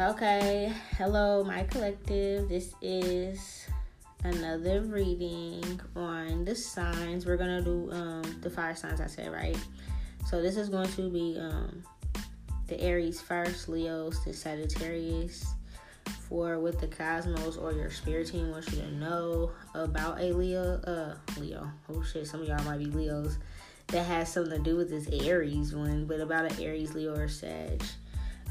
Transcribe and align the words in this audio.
Okay, 0.00 0.72
hello, 0.96 1.44
my 1.44 1.62
collective. 1.64 2.48
This 2.48 2.72
is 2.80 3.66
another 4.24 4.80
reading 4.80 5.78
on 5.94 6.46
the 6.46 6.54
signs. 6.54 7.26
We're 7.26 7.36
gonna 7.36 7.60
do 7.60 7.90
um 7.92 8.22
the 8.40 8.48
five 8.48 8.78
signs 8.78 9.02
I 9.02 9.08
said, 9.08 9.30
right? 9.30 9.58
So 10.26 10.40
this 10.40 10.56
is 10.56 10.70
going 10.70 10.88
to 10.92 11.10
be 11.10 11.36
um 11.38 11.82
the 12.66 12.80
Aries 12.80 13.20
first, 13.20 13.68
Leo's, 13.68 14.24
the 14.24 14.32
Sagittarius. 14.32 15.52
For 16.30 16.58
with 16.58 16.80
the 16.80 16.86
cosmos 16.86 17.58
or 17.58 17.72
your 17.72 17.90
spirit 17.90 18.28
team 18.28 18.52
wants 18.52 18.72
you 18.72 18.80
to 18.80 18.90
know 18.92 19.50
about 19.74 20.18
a 20.18 20.32
Leo, 20.32 20.80
uh, 20.84 21.16
Leo. 21.38 21.70
Oh 21.90 22.02
shit, 22.02 22.26
some 22.26 22.40
of 22.40 22.48
y'all 22.48 22.64
might 22.64 22.78
be 22.78 22.86
Leos. 22.86 23.36
That 23.88 24.06
has 24.06 24.32
something 24.32 24.64
to 24.64 24.70
do 24.70 24.76
with 24.76 24.88
this 24.88 25.08
Aries 25.26 25.74
one, 25.74 26.06
but 26.06 26.20
about 26.20 26.50
an 26.50 26.58
Aries, 26.58 26.94
Leo, 26.94 27.14
or 27.14 27.28
Sag 27.28 27.82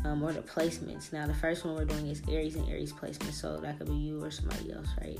um, 0.05 0.23
or 0.23 0.31
the 0.33 0.41
placements. 0.41 1.11
Now, 1.11 1.27
the 1.27 1.33
first 1.33 1.65
one 1.65 1.75
we're 1.75 1.85
doing 1.85 2.07
is 2.07 2.21
Aries 2.29 2.55
and 2.55 2.67
Aries 2.69 2.93
placements, 2.93 3.33
so 3.33 3.57
that 3.57 3.77
could 3.77 3.87
be 3.87 3.95
you 3.95 4.23
or 4.23 4.31
somebody 4.31 4.71
else, 4.71 4.87
right? 5.01 5.19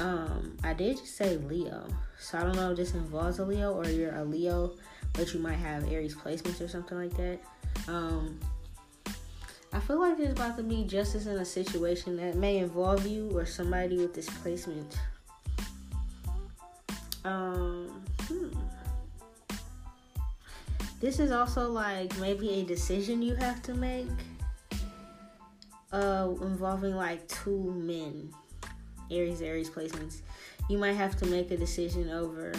Um, 0.00 0.56
I 0.64 0.72
did 0.72 0.96
just 0.96 1.16
say 1.16 1.36
Leo, 1.36 1.86
so 2.18 2.38
I 2.38 2.42
don't 2.42 2.56
know 2.56 2.70
if 2.70 2.76
this 2.76 2.94
involves 2.94 3.38
a 3.38 3.44
Leo 3.44 3.74
or 3.74 3.86
you're 3.86 4.14
a 4.16 4.24
Leo, 4.24 4.72
but 5.12 5.34
you 5.34 5.40
might 5.40 5.56
have 5.56 5.90
Aries 5.92 6.14
placements 6.14 6.60
or 6.60 6.68
something 6.68 6.96
like 6.96 7.14
that. 7.16 7.38
Um, 7.86 8.38
I 9.72 9.78
feel 9.78 10.00
like 10.00 10.16
there's 10.16 10.32
about 10.32 10.56
to 10.56 10.62
be 10.62 10.84
justice 10.84 11.26
in 11.26 11.36
a 11.36 11.44
situation 11.44 12.16
that 12.16 12.34
may 12.34 12.58
involve 12.58 13.06
you 13.06 13.30
or 13.36 13.46
somebody 13.46 13.98
with 13.98 14.14
this 14.14 14.28
placement. 14.28 14.98
Um, 17.24 18.02
this 21.00 21.18
is 21.18 21.32
also 21.32 21.70
like 21.70 22.16
maybe 22.18 22.50
a 22.50 22.64
decision 22.64 23.22
you 23.22 23.34
have 23.36 23.62
to 23.62 23.74
make 23.74 24.06
uh 25.92 26.28
involving 26.42 26.94
like 26.94 27.26
two 27.26 27.72
men 27.72 28.32
aries 29.10 29.42
aries 29.42 29.68
placements. 29.68 30.18
You 30.68 30.78
might 30.78 30.92
have 30.92 31.16
to 31.16 31.26
make 31.26 31.50
a 31.50 31.56
decision 31.56 32.10
over 32.10 32.52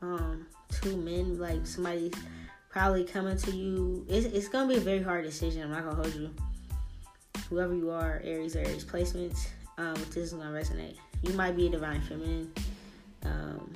um 0.00 0.46
two 0.70 0.96
men 0.96 1.38
like 1.38 1.66
somebody's 1.66 2.12
probably 2.70 3.04
coming 3.04 3.36
to 3.36 3.50
you. 3.50 4.06
It's, 4.08 4.26
it's 4.26 4.48
gonna 4.48 4.68
be 4.68 4.76
a 4.76 4.80
very 4.80 5.02
hard 5.02 5.24
decision 5.24 5.62
i'm 5.62 5.70
not 5.72 5.84
gonna 5.84 5.96
hold 5.96 6.14
you. 6.14 6.30
Whoever 7.50 7.74
you 7.74 7.90
are 7.90 8.22
aries 8.24 8.56
aries 8.56 8.84
placements 8.84 9.48
um 9.76 9.94
this 9.94 10.16
is 10.16 10.32
gonna 10.32 10.56
resonate. 10.56 10.96
You 11.22 11.32
might 11.34 11.56
be 11.56 11.66
a 11.66 11.70
divine 11.70 12.00
feminine 12.02 12.52
um 13.24 13.74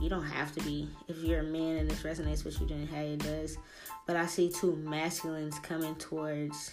you 0.00 0.08
don't 0.08 0.24
have 0.24 0.52
to 0.54 0.62
be. 0.62 0.88
If 1.08 1.18
you're 1.18 1.40
a 1.40 1.44
man 1.44 1.76
and 1.76 1.90
this 1.90 2.02
resonates 2.02 2.44
with 2.44 2.60
you, 2.60 2.66
then 2.66 2.86
hey, 2.86 3.12
it 3.12 3.20
does. 3.20 3.58
But 4.06 4.16
I 4.16 4.26
see 4.26 4.50
two 4.50 4.76
masculines 4.76 5.58
coming 5.58 5.94
towards 5.96 6.72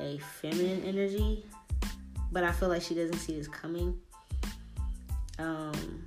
a 0.00 0.18
feminine 0.18 0.82
energy, 0.84 1.44
but 2.32 2.42
I 2.42 2.52
feel 2.52 2.68
like 2.68 2.82
she 2.82 2.94
doesn't 2.94 3.18
see 3.18 3.36
this 3.36 3.48
coming. 3.48 3.98
Um, 5.38 6.06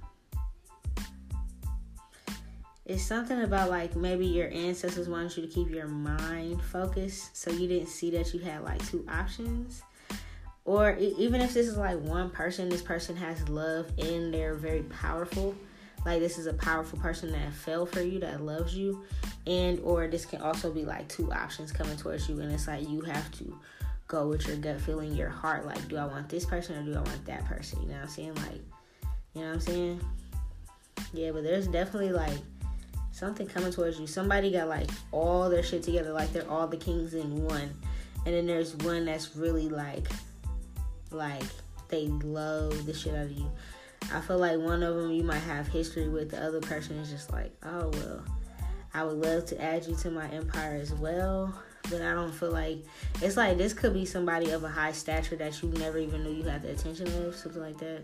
it's 2.85 3.03
something 3.03 3.41
about 3.41 3.69
like 3.69 3.95
maybe 3.95 4.25
your 4.25 4.49
ancestors 4.51 5.07
wanted 5.07 5.37
you 5.37 5.47
to 5.47 5.49
keep 5.49 5.69
your 5.69 5.87
mind 5.87 6.61
focused, 6.61 7.35
so 7.35 7.49
you 7.49 7.67
didn't 7.67 7.87
see 7.87 8.11
that 8.11 8.33
you 8.33 8.41
had 8.41 8.63
like 8.63 8.85
two 8.87 9.05
options. 9.09 9.83
Or 10.65 10.95
even 10.97 11.41
if 11.41 11.53
this 11.53 11.67
is 11.67 11.77
like 11.77 11.99
one 11.99 12.29
person, 12.29 12.69
this 12.69 12.81
person 12.81 13.15
has 13.17 13.47
love 13.49 13.91
and 13.97 14.33
they're 14.33 14.55
very 14.55 14.83
powerful 14.83 15.55
like 16.05 16.19
this 16.19 16.37
is 16.37 16.47
a 16.47 16.53
powerful 16.53 16.99
person 16.99 17.31
that 17.31 17.53
fell 17.53 17.85
for 17.85 18.01
you 18.01 18.19
that 18.19 18.41
loves 18.41 18.75
you. 18.75 19.03
And 19.47 19.79
or 19.81 20.07
this 20.07 20.25
can 20.25 20.41
also 20.41 20.71
be 20.71 20.83
like 20.85 21.07
two 21.07 21.31
options 21.31 21.71
coming 21.71 21.97
towards 21.97 22.27
you. 22.27 22.39
And 22.39 22.51
it's 22.51 22.67
like 22.67 22.87
you 22.89 23.01
have 23.01 23.31
to 23.39 23.57
go 24.07 24.27
with 24.27 24.47
your 24.47 24.57
gut 24.57 24.81
feeling 24.81 25.13
your 25.15 25.29
heart. 25.29 25.65
Like 25.65 25.87
do 25.87 25.97
i 25.97 26.05
want 26.05 26.29
this 26.29 26.45
person 26.45 26.75
or 26.75 26.83
do 26.83 26.97
i 26.97 27.01
want 27.01 27.25
that 27.25 27.45
person? 27.45 27.81
You 27.81 27.89
know 27.89 27.95
what 27.95 28.03
i'm 28.03 28.09
saying? 28.09 28.35
Like 28.35 28.61
you 29.33 29.41
know 29.41 29.47
what 29.47 29.53
i'm 29.53 29.59
saying? 29.61 30.01
Yeah 31.13 31.31
but 31.31 31.43
there's 31.43 31.67
definitely 31.67 32.11
like 32.11 32.37
something 33.11 33.47
coming 33.47 33.71
towards 33.71 33.99
you. 33.99 34.07
Somebody 34.07 34.51
got 34.51 34.67
like 34.67 34.89
all 35.11 35.49
their 35.49 35.63
shit 35.63 35.83
together. 35.83 36.11
Like 36.11 36.33
they're 36.33 36.49
all 36.49 36.67
the 36.67 36.77
kings 36.77 37.13
in 37.13 37.45
one. 37.45 37.73
And 38.25 38.35
then 38.35 38.45
there's 38.45 38.75
one 38.77 39.05
that's 39.05 39.35
really 39.35 39.69
like 39.69 40.07
like 41.11 41.43
they 41.87 42.07
love 42.07 42.85
the 42.85 42.93
shit 42.93 43.13
out 43.13 43.25
of 43.25 43.31
you 43.31 43.49
I 44.11 44.21
feel 44.21 44.37
like 44.37 44.59
one 44.59 44.83
of 44.83 44.95
them 44.95 45.11
you 45.11 45.23
might 45.23 45.39
have 45.39 45.67
history 45.67 46.09
with, 46.09 46.31
the 46.31 46.43
other 46.43 46.59
person 46.59 46.97
is 46.97 47.09
just 47.09 47.31
like, 47.31 47.51
oh, 47.63 47.89
well, 47.89 48.25
I 48.93 49.03
would 49.03 49.17
love 49.17 49.45
to 49.47 49.61
add 49.61 49.85
you 49.85 49.95
to 49.95 50.11
my 50.11 50.27
empire 50.29 50.77
as 50.81 50.93
well. 50.93 51.53
But 51.89 52.01
I 52.01 52.13
don't 52.13 52.33
feel 52.33 52.51
like 52.51 52.85
it's 53.21 53.35
like 53.35 53.57
this 53.57 53.73
could 53.73 53.93
be 53.93 54.05
somebody 54.05 54.51
of 54.51 54.63
a 54.63 54.69
high 54.69 54.93
stature 54.93 55.35
that 55.35 55.61
you 55.61 55.69
never 55.69 55.97
even 55.97 56.23
knew 56.23 56.31
you 56.31 56.43
had 56.43 56.61
the 56.61 56.71
attention 56.71 57.07
of, 57.25 57.35
something 57.35 57.61
like 57.61 57.77
that. 57.79 58.03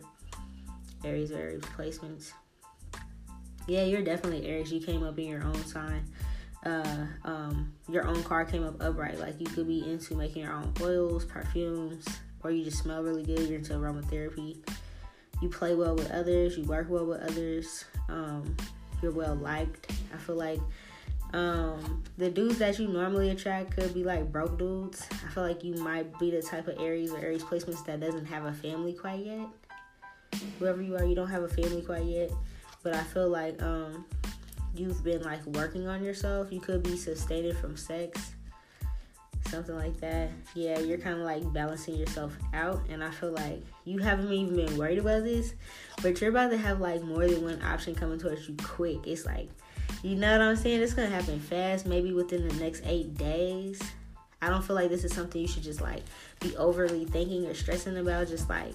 Aries, 1.06 1.32
Aries 1.32 1.62
placements. 1.62 2.32
Yeah, 3.68 3.84
you're 3.84 4.04
definitely 4.04 4.48
Aries. 4.48 4.72
You 4.72 4.82
came 4.82 5.04
up 5.04 5.18
in 5.18 5.28
your 5.28 5.44
own 5.44 5.66
sign. 5.66 6.06
Uh, 6.66 7.06
um, 7.24 7.74
your 7.88 8.06
own 8.06 8.22
car 8.24 8.44
came 8.44 8.66
up 8.66 8.82
upright. 8.82 9.18
Like 9.18 9.40
you 9.40 9.46
could 9.46 9.68
be 9.68 9.90
into 9.90 10.16
making 10.16 10.44
your 10.44 10.54
own 10.54 10.74
oils, 10.82 11.24
perfumes, 11.24 12.06
or 12.44 12.52
you 12.52 12.66
just 12.66 12.80
smell 12.80 13.02
really 13.02 13.24
good. 13.24 13.48
You're 13.48 13.60
into 13.60 13.74
aromatherapy 13.74 14.58
you 15.42 15.50
play 15.50 15.76
well 15.76 15.96
with 15.96 16.12
others, 16.12 16.58
you 16.58 16.64
work 16.64 16.90
well 16.90 17.06
with 17.06 17.22
others, 17.22 17.86
um, 18.10 18.56
you're 19.02 19.12
well 19.12 19.36
liked. 19.36 19.92
I 20.14 20.18
feel 20.18 20.36
like 20.36 20.60
um, 21.34 22.04
the 22.18 22.30
dudes 22.30 22.58
that 22.58 22.80
you 22.80 22.88
normally 22.88 23.30
attract 23.30 23.72
could 23.72 23.94
be 23.94 24.04
like 24.04 24.32
broke 24.32 24.58
dudes. 24.58 25.08
I 25.12 25.30
feel 25.30 25.44
like 25.44 25.64
you 25.64 25.76
might 25.76 26.18
be 26.20 26.32
the 26.32 26.42
type 26.42 26.68
of 26.68 26.80
Aries 26.80 27.12
or 27.12 27.20
Aries 27.20 27.44
placements 27.44 27.86
that 27.86 28.00
doesn't 28.00 28.26
have 28.26 28.46
a 28.46 28.54
family 28.54 28.94
quite 28.94 29.26
yet. 29.26 29.48
Whoever 30.58 30.82
you 30.82 30.96
are, 30.96 31.06
you 31.06 31.16
don't 31.16 31.30
have 31.30 31.44
a 31.44 31.50
family 31.50 31.82
quite 31.82 32.06
yet. 32.06 32.32
But 32.82 32.96
I 32.96 33.04
feel 33.04 33.30
like 33.30 33.62
um, 33.62 34.06
you've 34.74 35.04
been 35.04 35.22
like 35.22 35.46
working 35.48 35.88
on 35.88 36.04
yourself. 36.04 36.52
You 36.52 36.62
could 36.62 36.82
be 36.82 36.98
sustained 36.98 37.58
from 37.58 37.78
sex 37.78 38.34
something 39.50 39.76
like 39.76 40.00
that. 40.02 40.30
Yeah, 40.56 40.80
you're 40.80 40.98
kind 40.98 41.20
of 41.20 41.26
like 41.26 41.52
balancing 41.54 41.96
yourself 41.96 42.36
out, 42.54 42.82
and 42.90 43.04
I 43.04 43.12
feel 43.12 43.32
like 43.32 43.64
you 43.86 44.00
haven't 44.00 44.32
even 44.32 44.56
been 44.56 44.78
worried 44.78 45.00
about 45.00 45.24
this, 45.24 45.54
but 46.02 46.22
you're 46.22 46.30
about 46.30 46.52
to 46.52 46.58
have 46.58 46.80
like 46.80 47.04
more 47.04 47.28
than 47.28 47.44
one 47.44 47.62
option 47.62 47.96
coming 47.96 48.20
towards 48.20 48.48
you 48.48 48.56
quick. 48.64 49.06
It's 49.06 49.26
like, 49.26 49.50
you 50.04 50.16
know 50.16 50.32
what 50.32 50.42
I'm 50.42 50.56
saying? 50.56 50.82
It's 50.82 50.94
gonna 50.94 51.10
happen 51.10 51.40
fast, 51.40 51.86
maybe 51.86 52.14
within 52.14 52.48
the 52.48 52.54
next 52.56 52.84
eight 52.86 53.16
days. 53.16 53.82
I 54.42 54.50
don't 54.50 54.64
feel 54.64 54.76
like 54.76 54.90
this 54.90 55.04
is 55.04 55.14
something 55.14 55.42
you 55.42 55.48
should 55.48 55.64
just 55.64 55.82
like 55.82 56.04
be 56.40 56.56
overly 56.56 57.06
thinking 57.06 57.46
or 57.46 57.54
stressing 57.54 57.98
about. 57.98 58.28
Just 58.28 58.50
like 58.50 58.74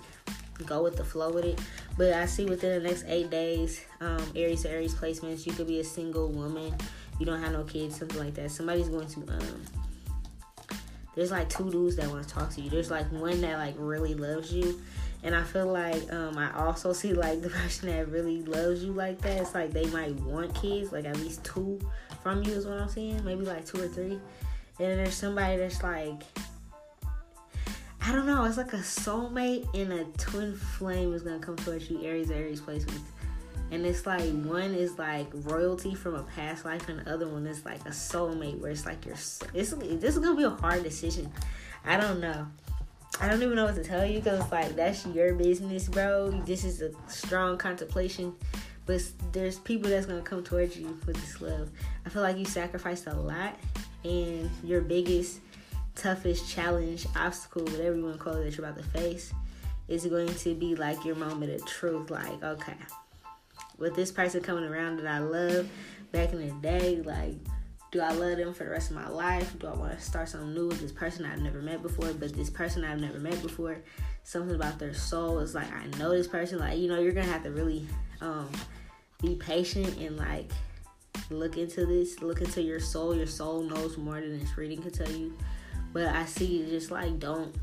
go 0.67 0.83
with 0.83 0.97
the 0.97 1.05
flow 1.05 1.33
with 1.33 1.45
it. 1.45 1.61
But 1.97 2.13
I 2.15 2.27
see 2.27 2.45
within 2.45 2.83
the 2.83 2.89
next 2.89 3.05
eight 3.07 3.31
days, 3.31 3.81
um, 4.01 4.23
Aries 4.37 4.63
to 4.63 4.71
Aries 4.71 4.95
placements, 4.95 5.47
you 5.47 5.53
could 5.53 5.67
be 5.67 5.81
a 5.81 5.85
single 5.85 6.31
woman. 6.31 6.75
You 7.19 7.27
don't 7.27 7.41
have 7.41 7.53
no 7.53 7.65
kids, 7.65 7.99
something 7.99 8.19
like 8.19 8.35
that. 8.35 8.51
Somebody's 8.51 8.89
going 8.89 9.07
to 9.07 9.21
um, 9.33 9.65
there's 11.15 11.31
like 11.31 11.49
two 11.49 11.71
dudes 11.71 11.97
that 11.97 12.09
want 12.09 12.27
to 12.27 12.35
talk 12.35 12.51
to 12.55 12.61
you. 12.61 12.71
There's 12.71 12.91
like 12.91 13.11
one 13.13 13.41
that 13.41 13.59
like 13.59 13.75
really 13.79 14.15
loves 14.15 14.53
you. 14.53 14.81
And 15.23 15.35
I 15.35 15.43
feel 15.43 15.67
like 15.67 16.13
um, 16.13 16.37
I 16.37 16.53
also 16.55 16.93
see 16.93 17.15
like 17.15 17.41
the 17.43 17.51
person 17.51 17.89
that 17.89 18.09
really 18.09 18.43
loves 18.43 18.85
you 18.85 18.93
like 18.93 19.21
that. 19.23 19.41
It's 19.41 19.55
like 19.55 19.73
they 19.73 19.87
might 19.87 20.15
want 20.21 20.55
kids, 20.55 20.93
like 20.93 21.05
at 21.05 21.17
least 21.17 21.45
two 21.45 21.81
from 22.23 22.43
you 22.43 22.53
is 22.53 22.67
what 22.67 22.79
I'm 22.79 22.89
saying. 22.89 23.25
Maybe 23.25 23.45
like 23.45 23.65
two 23.65 23.83
or 23.83 23.89
three. 23.89 24.19
And 24.81 24.99
there's 24.99 25.15
somebody 25.15 25.57
that's 25.57 25.83
like 25.83 26.23
I 28.07 28.13
don't 28.13 28.27
know, 28.27 28.45
it's 28.45 28.59
like 28.59 28.75
a 28.75 28.79
soulmate 28.79 29.67
and 29.75 29.91
a 29.93 30.05
twin 30.19 30.55
flame 30.55 31.15
is 31.15 31.23
gonna 31.23 31.39
come 31.39 31.57
towards 31.57 31.89
you, 31.91 32.03
Aries 32.03 32.31
Aries 32.31 32.61
placements 32.61 33.01
and 33.71 33.85
it's 33.85 34.07
like 34.07 34.23
one 34.45 34.75
is 34.75 34.99
like 34.99 35.27
royalty 35.33 35.95
from 35.95 36.15
a 36.15 36.23
past 36.23 36.65
life 36.65 36.89
and 36.89 37.01
the 37.01 37.13
other 37.13 37.29
one 37.29 37.47
is 37.47 37.65
like 37.65 37.81
a 37.87 37.91
soulmate 37.91 38.59
where 38.61 38.71
it's 38.71 38.87
like 38.87 39.05
your 39.05 39.15
it's 39.15 39.71
this 39.71 40.15
is 40.15 40.19
gonna 40.19 40.37
be 40.37 40.45
a 40.45 40.51
hard 40.51 40.83
decision. 40.83 41.33
I 41.85 41.97
don't 41.97 42.21
know. 42.21 42.47
I 43.21 43.29
don't 43.29 43.43
even 43.43 43.55
know 43.55 43.65
what 43.65 43.77
to 43.77 43.85
tell 43.85 44.05
you 44.05 44.19
because 44.19 44.51
like 44.51 44.77
that's 44.77 45.07
your 45.07 45.35
business 45.35 45.89
bro. 45.89 46.31
This 46.45 46.65
is 46.65 46.83
a 46.83 46.91
strong 47.09 47.59
contemplation. 47.59 48.35
But 48.87 49.03
there's 49.33 49.59
people 49.59 49.89
that's 49.89 50.07
gonna 50.07 50.21
come 50.21 50.45
towards 50.45 50.77
you 50.77 50.99
with 51.07 51.17
this 51.17 51.41
love. 51.41 51.71
I 52.05 52.11
feel 52.11 52.23
like 52.23 52.37
you 52.37 52.45
sacrificed 52.45 53.07
a 53.07 53.15
lot 53.15 53.59
and 54.05 54.51
your 54.63 54.83
biggest 54.83 55.41
toughest 55.95 56.49
challenge 56.51 57.07
obstacle 57.17 57.63
whatever 57.63 57.97
you 57.97 58.05
want 58.05 58.17
to 58.17 58.23
call 58.23 58.35
it 58.35 58.45
that 58.45 58.57
you're 58.57 58.67
about 58.67 58.77
to 58.77 58.89
face 58.91 59.33
is 59.87 60.05
going 60.07 60.33
to 60.35 60.55
be 60.55 60.75
like 60.75 61.05
your 61.05 61.15
moment 61.15 61.53
of 61.53 61.65
truth 61.67 62.11
like 62.11 62.43
okay 62.43 62.75
with 63.79 63.95
this 63.95 64.13
person 64.13 64.43
coming 64.43 64.65
around 64.65 64.99
that 64.99 65.07
I 65.07 65.19
love 65.19 65.69
back 66.13 66.33
in 66.33 66.47
the 66.47 66.55
day, 66.67 67.03
like, 67.05 67.35
do 67.91 68.01
I 68.01 68.13
love 68.13 68.39
them 68.39 68.53
for 68.53 68.65
the 68.65 68.71
rest 68.71 68.91
of 68.91 68.97
my 68.97 69.09
life? 69.09 69.57
Do 69.59 69.69
I 69.69 69.75
want 69.75 69.97
to 69.97 70.05
start 70.05 70.29
something 70.29 70.53
new 70.53 70.67
with 70.67 70.81
this 70.81 70.91
person 70.91 71.25
I've 71.25 71.41
never 71.41 71.63
met 71.63 71.81
before? 71.81 72.13
But 72.13 72.33
this 72.35 72.51
person 72.51 72.85
I've 72.85 73.01
never 73.01 73.21
met 73.21 73.41
before, 73.41 73.79
something 74.25 74.55
about 74.55 74.81
their 74.81 74.95
soul 74.95 75.39
is 75.39 75.55
like, 75.55 75.71
I 75.73 75.87
know 75.99 76.11
this 76.11 76.27
person. 76.27 76.59
Like, 76.59 76.79
you 76.79 76.89
know, 76.89 76.99
you're 76.99 77.13
to 77.13 77.23
have 77.23 77.45
to 77.45 77.53
really 77.53 77.87
um, 78.21 78.51
be 79.23 79.37
patient 79.37 79.97
and 79.99 80.17
like 80.17 80.51
look 81.31 81.57
into 81.57 81.87
this, 81.87 82.21
look 82.21 82.41
into 82.41 82.63
your 82.63 82.81
soul. 82.81 83.15
Your 83.15 83.29
soul 83.29 83.63
knows 83.63 83.97
more 83.97 84.21
than 84.21 84.41
this 84.41 84.57
reading 84.57 84.83
can 84.83 84.91
tell 84.91 85.11
you. 85.11 85.33
But 85.93 86.09
I 86.09 86.25
see 86.27 86.67
just 86.69 86.91
like 86.91 87.21
don't 87.21 87.55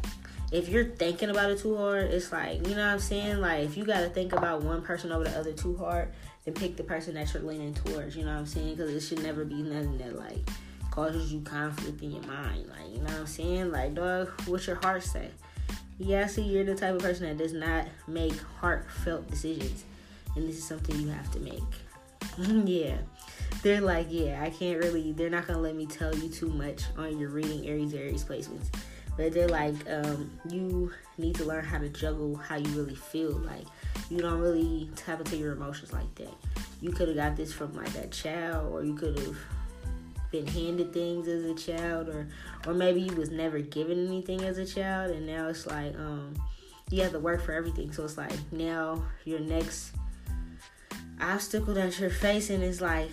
if 0.51 0.67
you're 0.67 0.85
thinking 0.85 1.29
about 1.29 1.49
it 1.49 1.59
too 1.59 1.77
hard, 1.77 2.11
it's 2.11 2.31
like, 2.31 2.67
you 2.67 2.75
know 2.75 2.85
what 2.85 2.93
I'm 2.93 2.99
saying? 2.99 3.39
Like, 3.39 3.63
if 3.63 3.77
you 3.77 3.85
got 3.85 4.01
to 4.01 4.09
think 4.09 4.33
about 4.33 4.61
one 4.61 4.81
person 4.81 5.11
over 5.11 5.23
the 5.23 5.37
other 5.37 5.53
too 5.53 5.77
hard, 5.77 6.09
then 6.43 6.53
pick 6.53 6.75
the 6.75 6.83
person 6.83 7.13
that 7.13 7.33
you're 7.33 7.43
leaning 7.43 7.73
towards, 7.73 8.17
you 8.17 8.25
know 8.25 8.33
what 8.33 8.39
I'm 8.39 8.45
saying? 8.45 8.75
Because 8.75 8.91
it 8.91 8.99
should 8.99 9.23
never 9.23 9.45
be 9.45 9.61
nothing 9.61 9.97
that, 9.99 10.19
like, 10.19 10.49
causes 10.91 11.31
you 11.31 11.39
conflict 11.41 12.01
in 12.01 12.11
your 12.11 12.23
mind. 12.23 12.67
Like, 12.67 12.89
you 12.91 12.97
know 12.97 13.05
what 13.05 13.19
I'm 13.21 13.27
saying? 13.27 13.71
Like, 13.71 13.95
dog, 13.95 14.29
what's 14.45 14.67
your 14.67 14.75
heart 14.75 15.03
say? 15.03 15.29
Yeah, 15.97 16.27
see 16.27 16.41
you're 16.41 16.65
the 16.65 16.75
type 16.75 16.95
of 16.95 17.01
person 17.01 17.27
that 17.27 17.37
does 17.37 17.53
not 17.53 17.87
make 18.07 18.33
heartfelt 18.59 19.29
decisions. 19.29 19.85
And 20.35 20.47
this 20.49 20.57
is 20.57 20.65
something 20.65 20.99
you 20.99 21.09
have 21.09 21.31
to 21.31 21.39
make. 21.39 21.61
yeah. 22.67 22.97
They're 23.63 23.81
like, 23.81 24.07
yeah, 24.09 24.41
I 24.43 24.49
can't 24.49 24.79
really, 24.79 25.13
they're 25.13 25.29
not 25.29 25.47
going 25.47 25.57
to 25.57 25.63
let 25.63 25.75
me 25.75 25.85
tell 25.85 26.13
you 26.15 26.27
too 26.27 26.49
much 26.49 26.83
on 26.97 27.19
your 27.19 27.29
reading 27.29 27.67
Aries 27.67 27.93
Aries 27.93 28.23
placements 28.23 28.67
but 29.17 29.33
they're 29.33 29.47
like 29.47 29.75
um, 29.89 30.31
you 30.49 30.91
need 31.17 31.35
to 31.35 31.45
learn 31.45 31.63
how 31.63 31.77
to 31.77 31.89
juggle 31.89 32.35
how 32.35 32.55
you 32.55 32.69
really 32.69 32.95
feel. 32.95 33.31
Like 33.39 33.65
you 34.09 34.19
don't 34.19 34.39
really 34.39 34.89
tap 34.95 35.19
into 35.19 35.37
your 35.37 35.53
emotions 35.53 35.93
like 35.93 36.13
that. 36.15 36.33
You 36.81 36.91
could 36.91 37.07
have 37.07 37.17
got 37.17 37.35
this 37.35 37.53
from 37.53 37.73
like 37.75 37.91
that 37.93 38.11
child 38.11 38.71
or 38.73 38.83
you 38.83 38.95
could 38.95 39.17
have 39.19 39.37
been 40.31 40.47
handed 40.47 40.93
things 40.93 41.27
as 41.27 41.43
a 41.43 41.53
child 41.53 42.07
or 42.07 42.27
or 42.65 42.73
maybe 42.73 43.01
you 43.01 43.13
was 43.15 43.31
never 43.31 43.59
given 43.59 44.07
anything 44.07 44.43
as 44.43 44.57
a 44.57 44.65
child 44.65 45.11
and 45.11 45.27
now 45.27 45.49
it's 45.49 45.67
like 45.67 45.93
um 45.95 46.33
you 46.89 47.01
have 47.03 47.11
to 47.11 47.19
work 47.19 47.41
for 47.41 47.53
everything. 47.53 47.91
So 47.91 48.03
it's 48.03 48.17
like 48.17 48.33
now 48.51 49.03
your 49.25 49.39
next 49.39 49.93
obstacle 51.19 51.73
that 51.75 51.99
you're 51.99 52.09
facing 52.09 52.61
is 52.61 52.81
like 52.81 53.09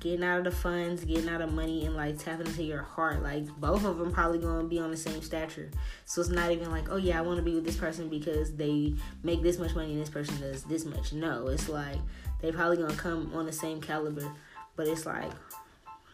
getting 0.00 0.22
out 0.22 0.38
of 0.38 0.44
the 0.44 0.50
funds, 0.50 1.04
getting 1.04 1.28
out 1.28 1.40
of 1.40 1.52
money, 1.52 1.86
and 1.86 1.96
like 1.96 2.18
tapping 2.18 2.46
into 2.46 2.62
your 2.62 2.82
heart. 2.82 3.22
Like 3.22 3.46
both 3.58 3.84
of 3.84 3.98
them 3.98 4.12
probably 4.12 4.38
gonna 4.38 4.68
be 4.68 4.78
on 4.78 4.90
the 4.90 4.96
same 4.96 5.22
stature. 5.22 5.70
So 6.04 6.20
it's 6.20 6.30
not 6.30 6.50
even 6.50 6.70
like, 6.70 6.90
oh 6.90 6.96
yeah, 6.96 7.18
I 7.18 7.22
want 7.22 7.38
to 7.38 7.42
be 7.42 7.54
with 7.54 7.64
this 7.64 7.76
person 7.76 8.08
because 8.08 8.54
they 8.54 8.94
make 9.22 9.42
this 9.42 9.58
much 9.58 9.74
money 9.74 9.92
and 9.92 10.00
this 10.00 10.10
person 10.10 10.38
does 10.40 10.62
this 10.64 10.84
much. 10.84 11.12
No, 11.12 11.48
it's 11.48 11.68
like 11.68 11.98
they 12.40 12.52
probably 12.52 12.76
gonna 12.76 12.94
come 12.94 13.32
on 13.34 13.46
the 13.46 13.52
same 13.52 13.80
caliber, 13.80 14.30
but 14.76 14.86
it's 14.86 15.06
like 15.06 15.32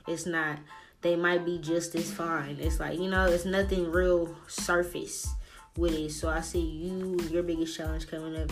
it's 0.06 0.26
not. 0.26 0.58
They 1.02 1.16
might 1.16 1.46
be 1.46 1.58
just 1.58 1.94
as 1.94 2.12
fine. 2.12 2.58
It's 2.60 2.78
like 2.78 2.98
you 2.98 3.10
know, 3.10 3.26
it's 3.26 3.44
nothing 3.44 3.90
real 3.90 4.36
surface 4.46 5.28
with 5.76 5.94
it. 5.94 6.12
So 6.12 6.28
I 6.28 6.40
see 6.40 6.60
you, 6.60 7.18
your 7.30 7.42
biggest 7.42 7.76
challenge 7.76 8.08
coming 8.08 8.36
up 8.36 8.50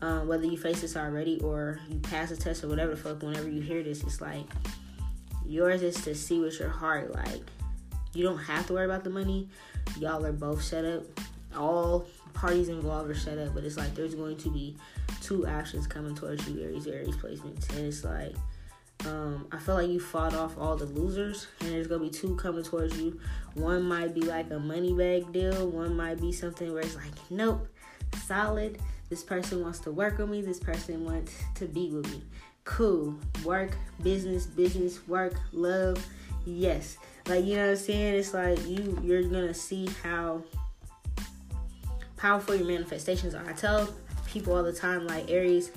um, 0.00 0.28
whether 0.28 0.44
you 0.44 0.56
face 0.56 0.80
this 0.80 0.96
already 0.96 1.40
or 1.40 1.80
you 1.88 1.98
pass 1.98 2.30
a 2.30 2.36
test 2.36 2.64
or 2.64 2.68
whatever 2.68 2.92
the 2.92 2.96
fuck, 2.96 3.22
whenever 3.22 3.48
you 3.48 3.60
hear 3.60 3.82
this, 3.82 4.02
it's 4.02 4.20
like 4.20 4.46
yours 5.46 5.82
is 5.82 5.96
to 6.04 6.14
see 6.14 6.40
with 6.40 6.58
your 6.58 6.70
heart. 6.70 7.14
Like, 7.14 7.42
you 8.12 8.24
don't 8.24 8.38
have 8.38 8.66
to 8.68 8.74
worry 8.74 8.84
about 8.84 9.04
the 9.04 9.10
money. 9.10 9.48
Y'all 9.98 10.24
are 10.24 10.32
both 10.32 10.62
set 10.62 10.84
up. 10.84 11.02
All 11.56 12.06
parties 12.32 12.68
involved 12.68 13.10
are 13.10 13.14
set 13.14 13.38
up, 13.38 13.54
but 13.54 13.64
it's 13.64 13.76
like 13.76 13.94
there's 13.94 14.14
going 14.14 14.36
to 14.38 14.50
be 14.50 14.76
two 15.20 15.46
options 15.46 15.86
coming 15.86 16.14
towards 16.14 16.48
you, 16.48 16.62
Aries, 16.62 16.86
Aries 16.86 17.16
placements. 17.16 17.68
And 17.70 17.86
it's 17.86 18.04
like, 18.04 18.34
um, 19.06 19.46
I 19.52 19.58
feel 19.58 19.74
like 19.74 19.88
you 19.88 20.00
fought 20.00 20.34
off 20.34 20.56
all 20.58 20.76
the 20.76 20.86
losers, 20.86 21.46
and 21.60 21.70
there's 21.70 21.86
gonna 21.86 22.02
be 22.02 22.10
two 22.10 22.36
coming 22.36 22.64
towards 22.64 22.98
you. 22.98 23.20
One 23.54 23.82
might 23.82 24.14
be 24.14 24.22
like 24.22 24.50
a 24.50 24.58
money 24.58 24.92
bag 24.92 25.32
deal, 25.32 25.68
one 25.68 25.96
might 25.96 26.20
be 26.20 26.32
something 26.32 26.72
where 26.72 26.82
it's 26.82 26.96
like, 26.96 27.12
nope, 27.30 27.66
solid 28.26 28.78
this 29.14 29.22
person 29.22 29.62
wants 29.62 29.78
to 29.78 29.92
work 29.92 30.18
with 30.18 30.28
me. 30.28 30.42
This 30.42 30.58
person 30.58 31.04
wants 31.04 31.32
to 31.54 31.66
be 31.66 31.88
with 31.90 32.10
me. 32.10 32.20
Cool. 32.64 33.14
Work, 33.44 33.78
business, 34.02 34.44
business, 34.44 35.06
work, 35.06 35.34
love. 35.52 36.04
Yes. 36.44 36.98
Like 37.28 37.44
you 37.44 37.54
know 37.54 37.66
what 37.66 37.70
I'm 37.70 37.76
saying? 37.76 38.14
It's 38.16 38.34
like 38.34 38.66
you 38.66 38.98
you're 39.04 39.22
gonna 39.22 39.54
see 39.54 39.88
how 40.02 40.42
powerful 42.16 42.56
your 42.56 42.66
manifestations 42.66 43.36
are. 43.36 43.48
I 43.48 43.52
tell 43.52 43.88
people 44.26 44.56
all 44.56 44.64
the 44.64 44.72
time, 44.72 45.06
like 45.06 45.30
Aries, 45.30 45.70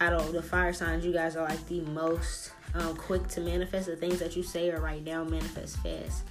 out 0.00 0.12
of 0.12 0.32
the 0.32 0.40
fire 0.40 0.72
signs, 0.72 1.04
you 1.04 1.12
guys 1.12 1.34
are 1.34 1.48
like 1.48 1.66
the 1.66 1.80
most 1.80 2.52
um, 2.74 2.94
quick 2.94 3.26
to 3.30 3.40
manifest. 3.40 3.86
The 3.86 3.96
things 3.96 4.20
that 4.20 4.36
you 4.36 4.44
say 4.44 4.70
or 4.70 4.80
write 4.80 5.04
down 5.04 5.32
manifest 5.32 5.78
fast. 5.78 6.22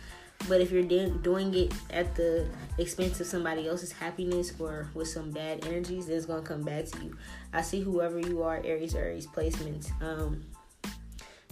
But 0.47 0.59
if 0.61 0.71
you're 0.71 0.83
doing 0.83 1.53
it 1.53 1.73
at 1.89 2.15
the 2.15 2.47
expense 2.77 3.19
of 3.19 3.27
somebody 3.27 3.67
else's 3.67 3.91
happiness 3.91 4.53
or 4.59 4.89
with 4.93 5.07
some 5.07 5.31
bad 5.31 5.65
energies, 5.65 6.07
then 6.07 6.17
it's 6.17 6.25
gonna 6.25 6.41
come 6.41 6.63
back 6.63 6.85
to 6.85 7.03
you. 7.03 7.17
I 7.53 7.61
see 7.61 7.81
whoever 7.81 8.19
you 8.19 8.43
are, 8.43 8.61
Aries 8.63 8.95
Aries 8.95 9.27
placements. 9.27 9.89
Um, 10.01 10.43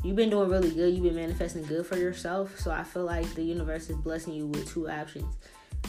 you've 0.04 0.16
been 0.16 0.30
doing 0.30 0.50
really 0.50 0.72
good. 0.72 0.94
You've 0.94 1.04
been 1.04 1.16
manifesting 1.16 1.64
good 1.64 1.86
for 1.86 1.98
yourself. 1.98 2.60
So 2.60 2.72
I 2.72 2.84
feel 2.84 3.06
like 3.06 3.34
the 3.34 3.44
universe 3.44 3.90
is 3.90 3.96
blessing 3.98 4.34
you 4.34 4.48
with 4.48 4.70
two 4.70 4.90
options. 4.90 5.36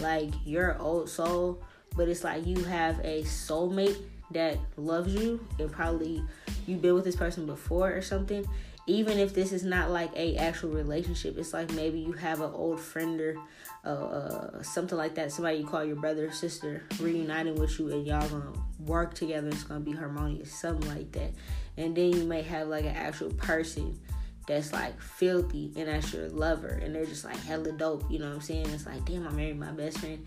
Like 0.00 0.30
you're 0.44 0.70
an 0.70 0.80
old 0.80 1.08
soul, 1.08 1.62
but 1.96 2.08
it's 2.08 2.24
like 2.24 2.46
you 2.46 2.62
have 2.64 3.00
a 3.00 3.22
soulmate 3.22 4.00
that 4.30 4.58
loves 4.76 5.14
you 5.14 5.44
and 5.58 5.70
probably 5.70 6.22
you've 6.66 6.80
been 6.80 6.94
with 6.94 7.04
this 7.04 7.16
person 7.16 7.44
before 7.44 7.92
or 7.92 8.00
something 8.00 8.46
even 8.86 9.18
if 9.18 9.32
this 9.32 9.52
is 9.52 9.62
not 9.62 9.90
like 9.90 10.10
a 10.16 10.36
actual 10.36 10.70
relationship 10.70 11.38
it's 11.38 11.52
like 11.52 11.72
maybe 11.72 12.00
you 12.00 12.12
have 12.12 12.40
an 12.40 12.50
old 12.52 12.80
friend 12.80 13.20
or 13.20 13.36
uh, 13.84 13.88
uh, 13.88 14.62
something 14.62 14.98
like 14.98 15.14
that 15.14 15.30
somebody 15.30 15.58
you 15.58 15.66
call 15.66 15.84
your 15.84 15.96
brother 15.96 16.26
or 16.26 16.32
sister 16.32 16.82
reuniting 17.00 17.54
with 17.54 17.78
you 17.78 17.90
and 17.92 18.06
y'all 18.06 18.28
gonna 18.28 18.52
work 18.80 19.14
together 19.14 19.48
it's 19.48 19.64
gonna 19.64 19.80
be 19.80 19.92
harmonious 19.92 20.52
something 20.52 20.88
like 20.88 21.10
that. 21.12 21.32
And 21.76 21.96
then 21.96 22.12
you 22.12 22.24
may 22.24 22.42
have 22.42 22.68
like 22.68 22.84
an 22.84 22.94
actual 22.94 23.30
person 23.34 23.98
that's 24.46 24.72
like 24.72 25.00
filthy 25.00 25.72
and 25.76 25.88
that's 25.88 26.12
your 26.12 26.28
lover 26.28 26.80
and 26.82 26.94
they're 26.94 27.06
just 27.06 27.24
like 27.24 27.36
hella 27.44 27.72
dope 27.72 28.10
you 28.10 28.18
know 28.18 28.28
what 28.28 28.34
i'm 28.34 28.40
saying? 28.40 28.66
It's 28.70 28.86
like 28.86 29.04
damn 29.04 29.26
i 29.26 29.30
married 29.30 29.58
my 29.58 29.70
best 29.70 29.98
friend 29.98 30.24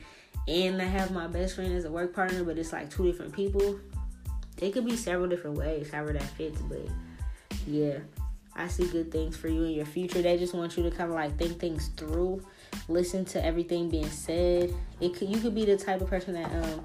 and 0.47 0.81
i 0.81 0.85
have 0.85 1.11
my 1.11 1.27
best 1.27 1.55
friend 1.55 1.73
as 1.73 1.85
a 1.85 1.91
work 1.91 2.13
partner 2.13 2.43
but 2.43 2.57
it's 2.57 2.73
like 2.73 2.89
two 2.89 3.05
different 3.05 3.33
people. 3.33 3.79
It 4.61 4.71
could 4.71 4.85
be 4.85 4.95
several 4.95 5.27
different 5.27 5.57
ways 5.57 5.91
however 5.91 6.13
that 6.13 6.23
fits 6.23 6.61
but 6.61 6.87
yeah 7.67 7.97
I 8.55 8.67
see 8.67 8.87
good 8.87 9.11
things 9.11 9.35
for 9.35 9.49
you 9.49 9.63
in 9.63 9.71
your 9.71 9.85
future. 9.85 10.21
They 10.21 10.37
just 10.37 10.53
want 10.53 10.77
you 10.77 10.83
to 10.83 10.91
kind 10.91 11.09
of 11.09 11.15
like 11.15 11.37
think 11.37 11.59
things 11.59 11.89
through, 11.97 12.41
listen 12.87 13.25
to 13.25 13.43
everything 13.43 13.89
being 13.89 14.09
said. 14.09 14.73
It 15.01 15.13
could 15.13 15.29
you 15.29 15.37
could 15.39 15.53
be 15.53 15.65
the 15.65 15.77
type 15.77 16.01
of 16.01 16.09
person 16.09 16.33
that 16.35 16.51
um 16.51 16.83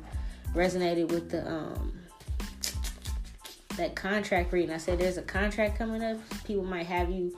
resonated 0.53 1.11
with 1.11 1.31
the 1.31 1.49
um 1.49 1.93
that 3.77 3.95
contract 3.95 4.53
reading. 4.53 4.75
I 4.75 4.79
said 4.79 4.99
there's 4.99 5.17
a 5.17 5.23
contract 5.23 5.79
coming 5.79 6.03
up. 6.03 6.19
People 6.45 6.65
might 6.65 6.87
have 6.87 7.09
you 7.09 7.37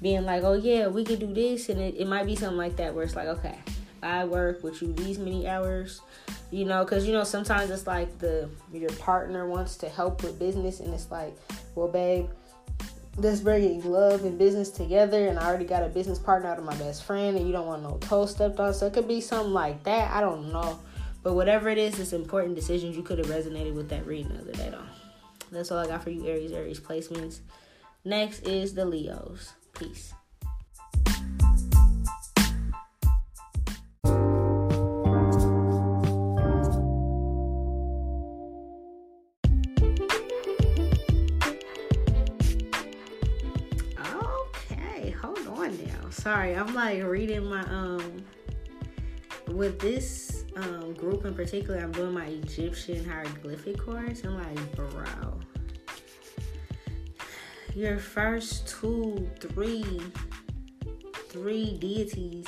being 0.00 0.24
like, 0.24 0.42
oh 0.44 0.54
yeah, 0.54 0.88
we 0.88 1.04
could 1.04 1.18
do 1.18 1.32
this, 1.32 1.68
and 1.68 1.78
it, 1.80 1.94
it 1.96 2.06
might 2.06 2.24
be 2.24 2.36
something 2.36 2.56
like 2.56 2.76
that 2.76 2.94
where 2.94 3.04
it's 3.04 3.14
like, 3.14 3.28
okay, 3.28 3.58
I 4.02 4.24
work 4.24 4.62
with 4.62 4.80
you 4.80 4.94
these 4.94 5.18
many 5.18 5.46
hours, 5.46 6.00
you 6.50 6.64
know, 6.64 6.84
because 6.84 7.06
you 7.06 7.12
know 7.12 7.24
sometimes 7.24 7.70
it's 7.70 7.86
like 7.86 8.18
the 8.18 8.48
your 8.72 8.90
partner 8.92 9.46
wants 9.46 9.76
to 9.78 9.90
help 9.90 10.22
with 10.22 10.38
business, 10.38 10.80
and 10.80 10.94
it's 10.94 11.10
like, 11.10 11.36
well, 11.74 11.88
babe 11.88 12.28
that's 13.18 13.40
bringing 13.40 13.84
love 13.84 14.24
and 14.24 14.38
business 14.38 14.70
together 14.70 15.28
and 15.28 15.38
I 15.38 15.46
already 15.46 15.64
got 15.64 15.82
a 15.82 15.88
business 15.88 16.18
partner 16.18 16.48
out 16.48 16.58
of 16.58 16.64
my 16.64 16.74
best 16.76 17.04
friend 17.04 17.36
and 17.36 17.46
you 17.46 17.52
don't 17.52 17.66
want 17.66 17.82
no 17.82 17.98
toe 17.98 18.26
stepped 18.26 18.58
on. 18.58 18.74
So 18.74 18.86
it 18.86 18.92
could 18.92 19.08
be 19.08 19.20
something 19.20 19.52
like 19.52 19.84
that. 19.84 20.10
I 20.10 20.20
don't 20.20 20.52
know. 20.52 20.80
But 21.22 21.34
whatever 21.34 21.68
it 21.68 21.78
is, 21.78 21.98
it's 21.98 22.12
important 22.12 22.54
decisions. 22.54 22.96
You 22.96 23.02
could 23.02 23.18
have 23.18 23.28
resonated 23.28 23.74
with 23.74 23.88
that 23.90 24.06
reading 24.06 24.32
the 24.32 24.40
other 24.40 24.52
day 24.52 24.68
though. 24.70 24.84
That's 25.52 25.70
all 25.70 25.78
I 25.78 25.86
got 25.86 26.02
for 26.02 26.10
you, 26.10 26.26
Aries, 26.26 26.52
Aries 26.52 26.80
placements. 26.80 27.40
Next 28.04 28.40
is 28.40 28.74
the 28.74 28.84
Leos. 28.84 29.54
Peace. 29.78 30.12
Sorry. 46.44 46.56
I'm 46.56 46.74
like 46.74 47.02
reading 47.04 47.46
my 47.46 47.62
um 47.62 48.24
with 49.48 49.78
this 49.80 50.44
um 50.56 50.94
group 50.94 51.24
in 51.24 51.34
particular. 51.34 51.78
I'm 51.78 51.92
doing 51.92 52.12
my 52.12 52.26
Egyptian 52.26 53.04
hieroglyphic 53.04 53.78
course. 53.78 54.24
I'm 54.24 54.36
like, 54.36 54.76
bro, 54.76 55.40
your 57.74 57.98
first 57.98 58.68
two, 58.68 59.28
three, 59.40 60.00
three 61.28 61.76
deities 61.78 62.46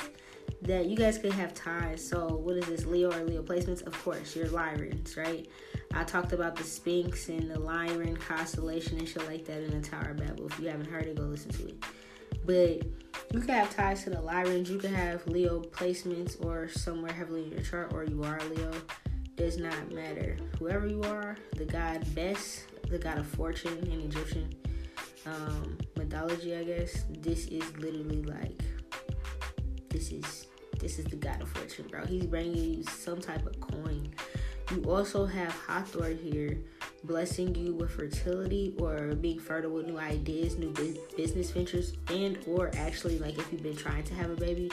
that 0.61 0.85
you 0.85 0.95
guys 0.95 1.17
could 1.17 1.33
have 1.33 1.53
ties. 1.53 2.07
So 2.07 2.27
what 2.27 2.55
is 2.57 2.65
this, 2.65 2.85
Leo 2.85 3.11
or 3.11 3.23
Leo 3.23 3.43
placements? 3.43 3.85
Of 3.85 4.01
course, 4.03 4.35
your 4.35 4.47
Lyrans, 4.47 5.17
right? 5.17 5.47
I 5.93 6.03
talked 6.03 6.33
about 6.33 6.55
the 6.55 6.63
Sphinx 6.63 7.29
and 7.29 7.49
the 7.49 7.55
Lyran 7.59 8.19
constellation 8.19 8.99
and 8.99 9.07
shit 9.07 9.25
like 9.27 9.45
that 9.45 9.63
in 9.63 9.81
the 9.81 9.87
Tower 9.87 10.11
of 10.11 10.17
Babel. 10.17 10.47
If 10.47 10.59
you 10.59 10.69
haven't 10.69 10.89
heard 10.89 11.05
it, 11.05 11.15
go 11.15 11.23
listen 11.23 11.51
to 11.53 11.67
it. 11.67 11.83
But 12.47 12.81
you 13.33 13.41
can 13.41 13.49
have 13.49 13.75
ties 13.75 14.05
to 14.05 14.09
the 14.09 14.17
Lyrans. 14.17 14.69
You 14.69 14.79
can 14.79 14.93
have 14.93 15.27
Leo 15.27 15.59
placements 15.59 16.43
or 16.43 16.69
somewhere 16.69 17.11
heavily 17.11 17.43
in 17.43 17.51
your 17.51 17.61
chart, 17.61 17.93
or 17.93 18.05
you 18.05 18.23
are 18.23 18.39
Leo. 18.55 18.71
Does 19.35 19.57
not 19.57 19.91
matter. 19.91 20.37
Whoever 20.57 20.87
you 20.87 21.03
are, 21.03 21.37
the 21.55 21.65
god 21.65 22.03
Bes, 22.15 22.65
the 22.89 22.97
god 22.97 23.19
of 23.19 23.27
fortune 23.27 23.77
in 23.91 23.99
Egyptian 24.01 24.55
um, 25.27 25.77
mythology, 25.97 26.55
I 26.55 26.63
guess. 26.63 27.03
This 27.19 27.47
is 27.47 27.63
literally 27.77 28.23
like, 28.23 28.61
this 29.89 30.11
is 30.11 30.47
this 30.79 30.99
is 30.99 31.05
the 31.05 31.15
God 31.15 31.41
of 31.41 31.49
Fortune, 31.49 31.87
bro. 31.89 32.05
He's 32.05 32.27
bringing 32.27 32.55
you 32.55 32.83
some 32.83 33.19
type 33.19 33.45
of 33.45 33.59
coin. 33.59 34.13
You 34.71 34.83
also 34.83 35.25
have 35.25 35.51
Hathor 35.67 36.09
here 36.09 36.59
blessing 37.07 37.55
you 37.55 37.73
with 37.73 37.91
fertility 37.91 38.75
or 38.77 39.15
being 39.15 39.39
fertile 39.39 39.71
with 39.71 39.87
new 39.87 39.97
ideas, 39.97 40.57
new 40.57 40.73
business 41.15 41.51
ventures, 41.51 41.93
and 42.09 42.37
or 42.45 42.69
actually 42.75 43.17
like 43.17 43.37
if 43.37 43.51
you've 43.51 43.63
been 43.63 43.75
trying 43.75 44.03
to 44.03 44.13
have 44.13 44.29
a 44.29 44.35
baby 44.35 44.71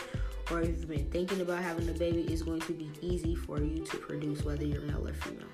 or 0.51 0.61
if 0.61 0.69
you've 0.69 0.89
been 0.89 1.11
thinking 1.11 1.41
about 1.41 1.63
having 1.63 1.89
a 1.89 1.93
baby, 1.93 2.23
it's 2.23 2.43
going 2.43 2.61
to 2.63 2.73
be 2.73 2.91
easy 3.01 3.35
for 3.35 3.61
you 3.61 3.85
to 3.85 3.97
produce 3.97 4.45
whether 4.45 4.65
you're 4.65 4.83
male 4.83 5.07
or 5.07 5.15
female. 5.15 5.47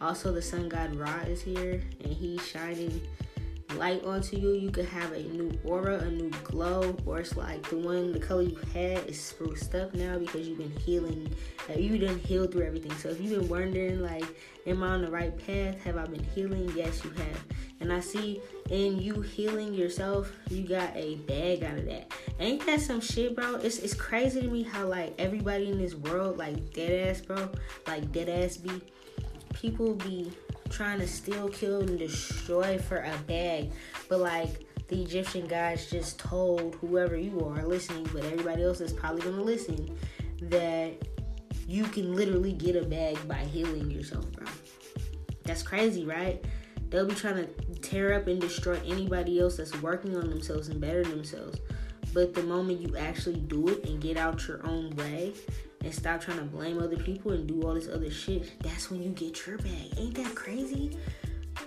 Also, 0.00 0.30
the 0.30 0.42
sun 0.42 0.68
god 0.68 0.94
Ra 0.94 1.20
is 1.26 1.40
here 1.40 1.82
and 2.04 2.12
he's 2.12 2.46
shining 2.46 3.00
light 3.74 4.04
onto 4.04 4.36
you. 4.36 4.52
You 4.52 4.70
could 4.70 4.86
have 4.86 5.12
a 5.12 5.22
new 5.22 5.58
aura, 5.64 5.98
a 5.98 6.10
new 6.10 6.30
glow, 6.44 6.96
or 7.04 7.18
it's 7.18 7.36
like 7.36 7.68
the 7.68 7.76
one, 7.76 8.12
the 8.12 8.18
color 8.18 8.42
you 8.42 8.58
had 8.72 9.08
is 9.08 9.20
spruced 9.20 9.74
up 9.74 9.94
now 9.94 10.18
because 10.18 10.48
you've 10.48 10.58
been 10.58 10.76
healing. 10.80 11.34
Like 11.68 11.78
you 11.78 11.98
done 11.98 12.18
healed 12.18 12.52
through 12.52 12.66
everything. 12.66 12.92
So 12.98 13.08
if 13.10 13.20
you've 13.20 13.38
been 13.38 13.48
wondering, 13.48 14.00
like, 14.00 14.24
am 14.66 14.82
I 14.82 14.88
on 14.88 15.02
the 15.02 15.10
right 15.10 15.36
path? 15.46 15.80
Have 15.82 15.96
I 15.96 16.04
been 16.06 16.24
healing? 16.34 16.72
Yes, 16.76 17.04
you 17.04 17.10
have. 17.10 17.44
And 17.80 17.92
I 17.92 18.00
see 18.00 18.40
in 18.70 18.98
you 18.98 19.20
healing 19.20 19.74
yourself, 19.74 20.32
you 20.48 20.66
got 20.66 20.96
a 20.96 21.16
bag 21.16 21.62
out 21.62 21.78
of 21.78 21.84
that. 21.86 22.10
Ain't 22.40 22.64
that 22.66 22.80
some 22.80 23.00
shit, 23.00 23.36
bro? 23.36 23.56
It's 23.56 23.78
it's 23.78 23.94
crazy 23.94 24.40
to 24.42 24.48
me 24.48 24.62
how 24.62 24.86
like 24.86 25.14
everybody 25.18 25.70
in 25.70 25.78
this 25.78 25.94
world, 25.94 26.38
like 26.38 26.72
dead 26.72 27.08
ass, 27.08 27.20
bro, 27.20 27.50
like 27.86 28.10
dead 28.12 28.28
ass 28.28 28.56
be 28.56 28.80
people 29.52 29.94
be 29.94 30.30
trying 30.70 30.98
to 31.00 31.06
steal, 31.06 31.48
kill, 31.48 31.80
and 31.80 31.98
destroy 31.98 32.78
for 32.78 32.98
a 32.98 33.16
bag. 33.26 33.72
But 34.08 34.20
like 34.20 34.66
the 34.88 35.02
Egyptian 35.02 35.46
gods 35.46 35.90
just 35.90 36.18
told 36.18 36.76
whoever 36.76 37.16
you 37.16 37.40
are 37.40 37.66
listening, 37.66 38.08
but 38.12 38.24
everybody 38.24 38.62
else 38.62 38.80
is 38.80 38.92
probably 38.92 39.22
gonna 39.22 39.42
listen, 39.42 39.96
that 40.42 40.92
you 41.66 41.84
can 41.84 42.14
literally 42.14 42.52
get 42.52 42.76
a 42.76 42.84
bag 42.84 43.16
by 43.26 43.38
healing 43.38 43.90
yourself, 43.90 44.30
bro. 44.32 44.46
That's 45.44 45.62
crazy, 45.62 46.04
right? 46.04 46.44
They'll 46.90 47.06
be 47.06 47.14
trying 47.14 47.36
to 47.36 47.80
tear 47.80 48.14
up 48.14 48.28
and 48.28 48.40
destroy 48.40 48.80
anybody 48.86 49.40
else 49.40 49.56
that's 49.56 49.80
working 49.82 50.16
on 50.16 50.30
themselves 50.30 50.68
and 50.68 50.80
better 50.80 51.02
themselves. 51.02 51.58
But 52.14 52.32
the 52.32 52.42
moment 52.44 52.80
you 52.80 52.96
actually 52.96 53.40
do 53.40 53.68
it 53.68 53.84
and 53.86 54.00
get 54.00 54.16
out 54.16 54.46
your 54.46 54.64
own 54.66 54.94
way, 54.96 55.34
and 55.86 55.94
stop 55.94 56.20
trying 56.20 56.38
to 56.38 56.44
blame 56.44 56.82
other 56.82 56.96
people 56.96 57.30
and 57.30 57.46
do 57.46 57.62
all 57.62 57.74
this 57.74 57.88
other 57.88 58.10
shit, 58.10 58.60
that's 58.60 58.90
when 58.90 59.02
you 59.02 59.10
get 59.10 59.46
your 59.46 59.56
bag. 59.58 59.96
Ain't 59.96 60.14
that 60.16 60.34
crazy? 60.34 60.98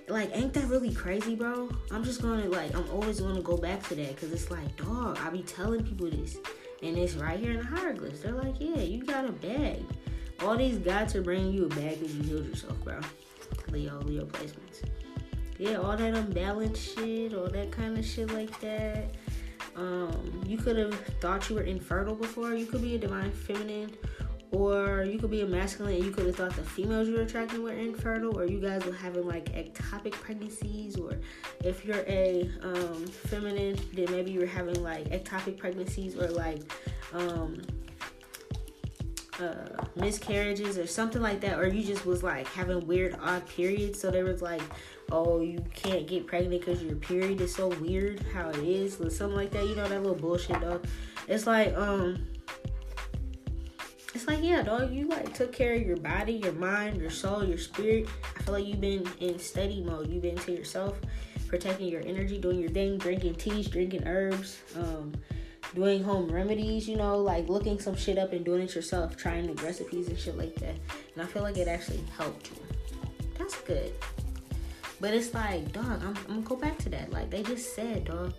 Like, 0.10 0.30
ain't 0.34 0.54
that 0.54 0.66
really 0.66 0.94
crazy, 0.94 1.36
bro? 1.36 1.70
I'm 1.90 2.04
just 2.04 2.22
gonna, 2.22 2.50
like, 2.50 2.76
I'm 2.76 2.88
always 2.92 3.22
gonna 3.22 3.42
go 3.42 3.56
back 3.56 3.82
to 3.88 3.96
that 3.96 4.16
because 4.16 4.34
it's 4.34 4.52
like, 4.52 4.76
dog, 4.76 5.18
I 5.22 5.30
be 5.30 5.42
telling 5.42 5.86
people 5.86 6.10
this. 6.10 6.38
And 6.84 6.98
it's 6.98 7.14
right 7.16 7.40
here 7.40 7.52
in 7.52 7.58
the 7.60 7.64
hieroglyphs. 7.64 8.20
They're 8.20 8.34
like, 8.34 8.56
yeah, 8.60 8.82
you 8.82 9.04
got 9.04 9.26
a 9.26 9.32
bag. 9.32 9.86
All 10.42 10.58
these 10.58 10.78
gods 10.80 11.16
are 11.16 11.22
bringing 11.22 11.54
you 11.54 11.66
a 11.66 11.70
bag 11.70 12.00
because 12.00 12.16
you 12.16 12.24
healed 12.24 12.48
yourself, 12.48 12.78
bro. 12.84 13.00
Leo, 13.72 14.02
Leo 14.02 14.26
placements. 14.26 14.84
Yeah, 15.58 15.76
all 15.76 15.96
that 15.96 16.14
unbalanced 16.14 16.96
shit, 16.96 17.34
all 17.34 17.50
that 17.50 17.72
kind 17.72 17.98
of 17.98 18.06
shit 18.06 18.32
like 18.34 18.60
that. 18.60 19.16
Um, 19.80 20.44
you 20.46 20.58
could 20.58 20.78
have 20.78 20.94
thought 21.22 21.50
you 21.50 21.56
were 21.56 21.62
infertile 21.62 22.16
before. 22.16 22.54
You 22.54 22.66
could 22.66 22.82
be 22.82 22.96
a 22.96 22.98
divine 22.98 23.32
feminine, 23.32 23.96
or 24.52 25.04
you 25.04 25.18
could 25.18 25.32
be 25.32 25.42
a 25.42 25.46
masculine 25.46 25.96
and 25.96 26.04
you 26.04 26.12
could 26.12 26.26
have 26.26 26.36
thought 26.36 26.54
the 26.54 26.64
females 26.64 27.08
you 27.08 27.16
were 27.16 27.22
attracting 27.22 27.64
were 27.64 27.72
infertile, 27.72 28.38
or 28.38 28.46
you 28.46 28.60
guys 28.60 28.84
were 28.86 28.92
having 28.92 29.26
like 29.26 29.46
ectopic 29.54 30.12
pregnancies, 30.12 30.98
or 30.98 31.18
if 31.64 31.86
you're 31.86 32.04
a 32.08 32.52
um, 32.62 33.08
feminine, 33.08 33.80
then 33.94 34.12
maybe 34.12 34.32
you 34.32 34.42
were 34.42 34.46
having 34.46 34.84
like 34.84 35.06
ectopic 35.12 35.58
pregnancies 35.58 36.18
or 36.18 36.28
like 36.28 36.62
um, 37.14 37.62
uh, 39.40 39.86
miscarriages 39.96 40.78
or 40.78 40.88
something 40.88 41.22
like 41.22 41.40
that, 41.40 41.58
or 41.58 41.68
you 41.68 41.84
just 41.84 42.06
was 42.06 42.22
like 42.22 42.48
having 42.48 42.86
weird 42.86 43.16
odd 43.22 43.48
periods. 43.48 44.02
So 44.02 44.12
there 44.12 44.26
was 44.26 44.42
like 44.42 44.62
oh, 45.12 45.42
you 45.42 45.64
can't 45.74 46.08
get 46.08 46.28
pregnant 46.28 46.62
because 46.62 46.84
your 46.84 46.96
period 46.96 47.42
is 47.42 47.54
so 47.54 47.68
weird 47.68 48.24
how 48.34 48.50
it 48.50 48.58
is, 48.58 49.00
or 49.00 49.10
something 49.10 49.36
like 49.36 49.52
that. 49.52 49.68
You 49.68 49.76
know 49.76 49.88
that 49.88 50.02
little 50.02 50.16
bullshit, 50.16 50.62
dog. 50.62 50.86
It's 51.28 51.46
like, 51.46 51.76
um, 51.76 52.28
it's 54.16 54.28
like, 54.28 54.40
yeah, 54.42 54.64
dog, 54.64 54.92
you 54.92 55.08
like 55.08 55.34
took 55.34 55.54
care 55.54 55.74
of 55.74 55.82
your 55.82 55.98
body, 55.98 56.34
your 56.34 56.54
mind, 56.54 57.00
your 57.00 57.12
soul, 57.12 57.44
your 57.44 57.58
spirit. 57.58 58.08
I 58.38 58.42
feel 58.42 58.54
like 58.56 58.66
you've 58.66 58.82
been 58.82 59.08
in 59.20 59.38
study 59.38 59.84
mode. 59.84 60.10
You've 60.10 60.24
been 60.24 60.38
to 60.38 60.52
yourself, 60.52 60.98
protecting 61.48 61.88
your 61.88 62.02
energy, 62.06 62.40
doing 62.40 62.60
your 62.60 62.70
thing, 62.70 62.98
drinking 62.98 63.36
teas, 63.36 63.68
drinking 63.68 64.08
herbs, 64.08 64.60
um, 64.76 65.14
doing 65.76 66.04
home 66.04 66.28
remedies, 66.32 66.90
you 66.90 66.96
know, 66.96 67.18
like 67.18 67.48
looking 67.48 67.80
some 67.80 67.96
shit 67.96 68.18
up 68.18 68.34
and 68.34 68.44
doing 68.44 68.64
it 68.64 68.74
yourself, 68.74 69.16
trying 69.16 69.54
the 69.54 69.62
recipes 69.64 70.08
and 70.08 70.18
shit 70.18 70.38
like 70.38 70.56
that. 70.56 70.76
And 71.14 71.22
I 71.22 71.26
feel 71.26 71.44
like 71.44 71.58
it 71.58 71.68
actually 71.68 72.04
helped 72.18 72.50
you. 72.50 72.58
That's 73.38 73.56
good. 73.62 73.94
But 75.00 75.14
it's 75.14 75.34
like, 75.34 75.72
dog, 75.72 76.04
I'm, 76.04 76.18
I'm 76.28 76.28
gonna 76.28 76.42
go 76.42 76.56
back 76.56 76.78
to 76.80 76.90
that. 76.90 77.12
Like 77.12 77.30
they 77.30 77.44
just 77.44 77.76
said, 77.76 78.06
dog, 78.06 78.34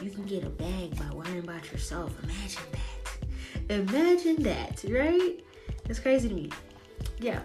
you 0.00 0.10
can 0.10 0.24
get 0.24 0.44
a 0.44 0.50
bag 0.50 0.96
by 0.98 1.14
worrying 1.14 1.40
about 1.40 1.70
yourself. 1.70 2.12
Imagine 2.22 2.62
that. 2.72 3.80
Imagine 3.80 4.42
that, 4.42 4.84
right? 4.88 5.40
It's 5.88 5.98
crazy 5.98 6.28
to 6.28 6.34
me. 6.34 6.50
Yeah. 7.18 7.40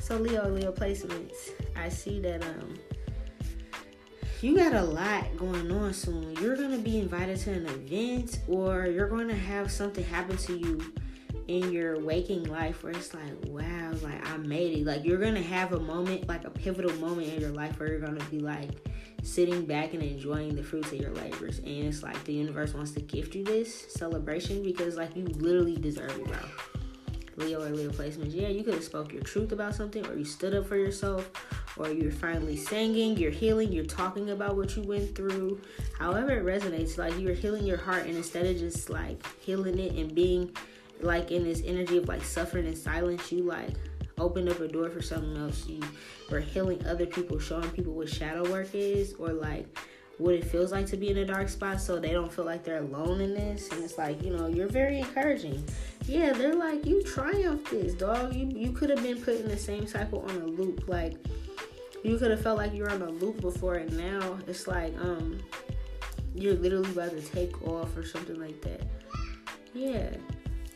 So 0.00 0.16
Leo, 0.16 0.48
Leo 0.48 0.72
placements. 0.72 1.50
I 1.76 1.88
see 1.88 2.20
that 2.20 2.42
um 2.44 2.78
you 4.40 4.56
got 4.56 4.74
a 4.74 4.82
lot 4.82 5.36
going 5.36 5.70
on 5.70 5.94
soon. 5.94 6.34
You're 6.40 6.56
gonna 6.56 6.78
be 6.78 6.98
invited 6.98 7.38
to 7.40 7.52
an 7.52 7.66
event 7.66 8.40
or 8.48 8.86
you're 8.86 9.08
gonna 9.08 9.34
have 9.34 9.70
something 9.70 10.04
happen 10.04 10.36
to 10.36 10.58
you 10.58 10.80
in 11.48 11.72
your 11.72 11.98
waking 12.00 12.44
life 12.44 12.82
where 12.82 12.92
it's 12.92 13.14
like, 13.14 13.32
wow, 13.46 13.92
like 14.02 14.28
I 14.30 14.36
made 14.36 14.78
it. 14.78 14.86
Like 14.86 15.04
you're 15.04 15.18
gonna 15.18 15.42
have 15.42 15.72
a 15.72 15.80
moment, 15.80 16.28
like 16.28 16.44
a 16.44 16.50
pivotal 16.50 16.92
moment 16.94 17.28
in 17.28 17.40
your 17.40 17.50
life 17.50 17.78
where 17.78 17.88
you're 17.88 18.00
gonna 18.00 18.24
be 18.30 18.38
like 18.38 18.70
sitting 19.22 19.64
back 19.64 19.94
and 19.94 20.02
enjoying 20.02 20.54
the 20.54 20.62
fruits 20.62 20.92
of 20.92 20.98
your 20.98 21.12
labors. 21.12 21.58
And 21.58 21.68
it's 21.68 22.02
like 22.02 22.22
the 22.24 22.32
universe 22.32 22.74
wants 22.74 22.92
to 22.92 23.00
gift 23.00 23.34
you 23.34 23.44
this 23.44 23.92
celebration 23.92 24.62
because 24.62 24.96
like 24.96 25.14
you 25.16 25.24
literally 25.24 25.76
deserve 25.76 26.10
it, 26.18 26.26
bro. 26.26 26.38
Leo 27.36 27.62
or 27.62 27.70
Leo 27.70 27.90
placements. 27.90 28.34
Yeah, 28.34 28.48
you 28.48 28.62
could 28.62 28.74
have 28.74 28.84
spoke 28.84 29.12
your 29.12 29.22
truth 29.22 29.52
about 29.52 29.74
something, 29.74 30.06
or 30.06 30.14
you 30.14 30.24
stood 30.24 30.54
up 30.54 30.66
for 30.66 30.76
yourself, 30.76 31.30
or 31.76 31.88
you're 31.88 32.12
finally 32.12 32.56
singing, 32.56 33.16
you're 33.16 33.30
healing, 33.30 33.72
you're 33.72 33.84
talking 33.84 34.30
about 34.30 34.56
what 34.56 34.76
you 34.76 34.82
went 34.82 35.14
through. 35.14 35.60
However 35.98 36.32
it 36.32 36.44
resonates, 36.44 36.98
like 36.98 37.18
you're 37.18 37.34
healing 37.34 37.64
your 37.64 37.78
heart, 37.78 38.06
and 38.06 38.16
instead 38.16 38.46
of 38.46 38.58
just 38.58 38.90
like 38.90 39.24
healing 39.40 39.78
it 39.78 39.92
and 39.94 40.14
being 40.14 40.54
like 41.02 41.30
in 41.30 41.44
this 41.44 41.62
energy 41.64 41.98
of 41.98 42.08
like 42.08 42.22
suffering 42.22 42.66
in 42.66 42.76
silence, 42.76 43.30
you 43.32 43.42
like 43.42 43.74
opened 44.18 44.48
up 44.48 44.60
a 44.60 44.68
door 44.68 44.90
for 44.90 45.02
something 45.02 45.36
else. 45.36 45.66
You 45.66 45.80
were 46.30 46.40
healing 46.40 46.84
other 46.86 47.06
people, 47.06 47.38
showing 47.38 47.68
people 47.70 47.92
what 47.92 48.08
shadow 48.08 48.50
work 48.50 48.74
is, 48.74 49.14
or 49.18 49.32
like 49.32 49.66
what 50.18 50.34
it 50.34 50.44
feels 50.44 50.72
like 50.72 50.86
to 50.86 50.96
be 50.96 51.10
in 51.10 51.18
a 51.18 51.24
dark 51.24 51.48
spot 51.48 51.80
so 51.80 51.98
they 51.98 52.12
don't 52.12 52.32
feel 52.32 52.44
like 52.44 52.64
they're 52.64 52.82
alone 52.82 53.20
in 53.20 53.34
this. 53.34 53.70
And 53.70 53.82
it's 53.82 53.98
like, 53.98 54.22
you 54.22 54.30
know, 54.30 54.46
you're 54.46 54.68
very 54.68 54.98
encouraging. 54.98 55.64
Yeah, 56.06 56.32
they're 56.32 56.54
like, 56.54 56.86
you 56.86 57.02
triumphed 57.02 57.70
this, 57.70 57.94
dog. 57.94 58.34
You 58.34 58.48
you 58.48 58.72
could 58.72 58.90
have 58.90 59.02
been 59.02 59.20
put 59.20 59.40
in 59.40 59.48
the 59.48 59.56
same 59.56 59.86
cycle 59.86 60.20
on 60.20 60.36
a 60.36 60.46
loop. 60.46 60.88
Like 60.88 61.14
you 62.02 62.18
could 62.18 62.30
have 62.30 62.42
felt 62.42 62.58
like 62.58 62.72
you 62.72 62.82
were 62.82 62.90
on 62.90 63.02
a 63.02 63.10
loop 63.10 63.40
before 63.40 63.74
and 63.74 63.96
now 63.96 64.38
it's 64.48 64.66
like 64.66 64.92
um 65.00 65.38
you're 66.34 66.54
literally 66.54 66.90
about 66.90 67.10
to 67.10 67.20
take 67.20 67.62
off 67.68 67.96
or 67.96 68.04
something 68.04 68.40
like 68.40 68.60
that. 68.62 68.82
Yeah. 69.74 70.10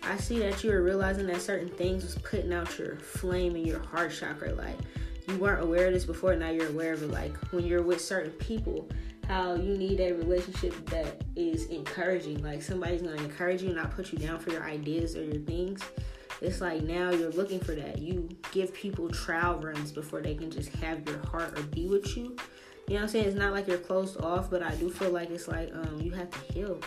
I 0.09 0.17
see 0.19 0.39
that 0.39 0.63
you 0.63 0.73
are 0.73 0.83
realizing 0.83 1.27
that 1.27 1.41
certain 1.41 1.69
things 1.69 2.05
was 2.05 2.15
putting 2.17 2.53
out 2.53 2.79
your 2.79 2.97
flame 2.97 3.57
in 3.57 3.67
your 3.67 3.81
heart 3.81 4.13
chakra. 4.13 4.53
Like 4.53 4.77
you 5.29 5.37
weren't 5.37 5.63
aware 5.63 5.89
of 5.89 5.95
this 5.95 6.05
before, 6.05 6.35
now 6.37 6.51
you're 6.51 6.69
aware 6.69 6.93
of 6.93 7.03
it. 7.03 7.11
Like 7.11 7.37
when 7.53 7.67
you're 7.67 7.83
with 7.83 8.01
certain 8.01 8.31
people, 8.33 8.89
how 9.27 9.55
you 9.55 9.77
need 9.77 10.01
a 10.01 10.13
relationship 10.13 10.75
that 10.91 11.23
is 11.35 11.67
encouraging. 11.67 12.43
Like 12.43 12.63
somebody's 12.63 13.03
gonna 13.03 13.17
encourage 13.17 13.63
you, 13.63 13.75
not 13.75 13.91
put 13.91 14.13
you 14.13 14.19
down 14.19 14.39
for 14.39 14.51
your 14.53 14.63
ideas 14.63 15.17
or 15.17 15.25
your 15.25 15.43
things. 15.43 15.83
It's 16.41 16.61
like 16.61 16.83
now 16.83 17.11
you're 17.11 17.33
looking 17.33 17.59
for 17.59 17.75
that. 17.75 17.99
You 17.99 18.29
give 18.53 18.73
people 18.73 19.09
trial 19.09 19.59
runs 19.59 19.91
before 19.91 20.21
they 20.21 20.35
can 20.35 20.51
just 20.51 20.69
have 20.77 21.07
your 21.09 21.19
heart 21.27 21.59
or 21.59 21.63
be 21.63 21.87
with 21.87 22.17
you. 22.17 22.37
You 22.87 22.95
know 22.95 23.01
what 23.01 23.03
I'm 23.03 23.09
saying? 23.09 23.25
It's 23.27 23.37
not 23.37 23.53
like 23.53 23.67
you're 23.67 23.79
closed 23.79 24.21
off, 24.21 24.51
but 24.51 24.63
I 24.63 24.75
do 24.77 24.89
feel 24.89 25.11
like 25.11 25.31
it's 25.31 25.49
like 25.49 25.75
um 25.75 26.01
you 26.01 26.13
have 26.13 26.31
to 26.31 26.53
heal 26.53 26.81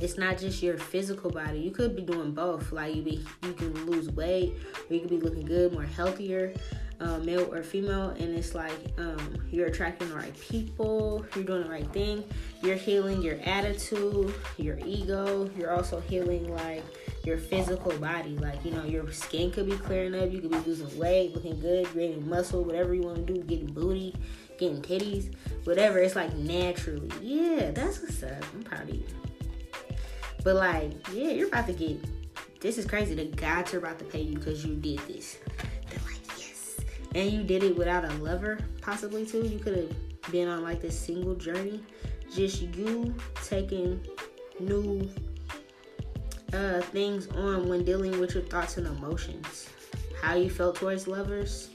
it's 0.00 0.16
not 0.16 0.38
just 0.38 0.62
your 0.62 0.78
physical 0.78 1.30
body. 1.30 1.58
You 1.58 1.70
could 1.70 1.94
be 1.94 2.02
doing 2.02 2.32
both. 2.32 2.72
Like 2.72 2.94
you 2.94 3.02
be 3.02 3.24
you 3.42 3.52
can 3.52 3.86
lose 3.86 4.08
weight, 4.10 4.54
or 4.88 4.94
you 4.94 5.00
could 5.00 5.10
be 5.10 5.18
looking 5.20 5.44
good, 5.44 5.72
more 5.72 5.84
healthier, 5.84 6.54
uh, 7.00 7.18
male 7.18 7.52
or 7.52 7.62
female. 7.62 8.10
And 8.10 8.34
it's 8.34 8.54
like 8.54 8.72
um, 8.98 9.36
you're 9.50 9.66
attracting 9.66 10.08
the 10.08 10.14
right 10.14 10.38
people. 10.40 11.24
You're 11.34 11.44
doing 11.44 11.64
the 11.64 11.68
right 11.70 11.90
thing. 11.92 12.24
You're 12.62 12.76
healing 12.76 13.20
your 13.20 13.38
attitude, 13.44 14.34
your 14.56 14.78
ego. 14.84 15.50
You're 15.58 15.72
also 15.72 16.00
healing 16.00 16.54
like 16.54 16.84
your 17.24 17.36
physical 17.36 17.92
body. 17.98 18.38
Like 18.38 18.64
you 18.64 18.70
know, 18.70 18.84
your 18.84 19.10
skin 19.12 19.50
could 19.50 19.68
be 19.68 19.76
clearing 19.76 20.14
up. 20.14 20.30
You 20.32 20.40
could 20.40 20.50
be 20.50 20.58
losing 20.58 20.98
weight, 20.98 21.34
looking 21.34 21.60
good, 21.60 21.92
gaining 21.92 22.28
muscle, 22.28 22.64
whatever 22.64 22.94
you 22.94 23.02
want 23.02 23.26
to 23.26 23.34
do, 23.34 23.42
getting 23.42 23.72
booty, 23.72 24.14
getting 24.58 24.80
titties, 24.80 25.34
whatever. 25.64 25.98
It's 25.98 26.16
like 26.16 26.34
naturally. 26.36 27.10
Yeah, 27.20 27.70
that's 27.72 28.00
what's 28.00 28.22
up. 28.22 28.42
I'm 28.54 28.62
proud 28.62 28.88
of 28.88 28.94
you. 28.94 29.04
But 30.42 30.56
like, 30.56 30.92
yeah, 31.12 31.30
you're 31.30 31.48
about 31.48 31.66
to 31.66 31.72
get. 31.72 31.98
This 32.60 32.78
is 32.78 32.86
crazy. 32.86 33.14
The 33.14 33.24
gods 33.24 33.72
are 33.74 33.78
about 33.78 33.98
to 33.98 34.04
pay 34.04 34.20
you 34.20 34.34
because 34.34 34.64
you 34.64 34.74
did 34.74 34.98
this. 35.00 35.38
They're 35.88 36.00
like, 36.04 36.20
yes, 36.38 36.76
and 37.14 37.30
you 37.30 37.42
did 37.42 37.62
it 37.62 37.76
without 37.76 38.04
a 38.04 38.12
lover, 38.14 38.58
possibly 38.82 39.24
too. 39.24 39.46
You 39.46 39.58
could 39.58 39.76
have 39.76 40.32
been 40.32 40.48
on 40.48 40.62
like 40.62 40.80
this 40.80 40.98
single 40.98 41.34
journey, 41.34 41.82
just 42.34 42.62
you 42.62 43.14
taking 43.44 44.04
new 44.58 45.08
uh, 46.52 46.80
things 46.80 47.28
on 47.28 47.68
when 47.68 47.84
dealing 47.84 48.18
with 48.20 48.34
your 48.34 48.42
thoughts 48.44 48.76
and 48.76 48.86
emotions. 48.86 49.68
How 50.20 50.34
you 50.34 50.50
felt 50.50 50.76
towards 50.76 51.08
lovers, 51.08 51.70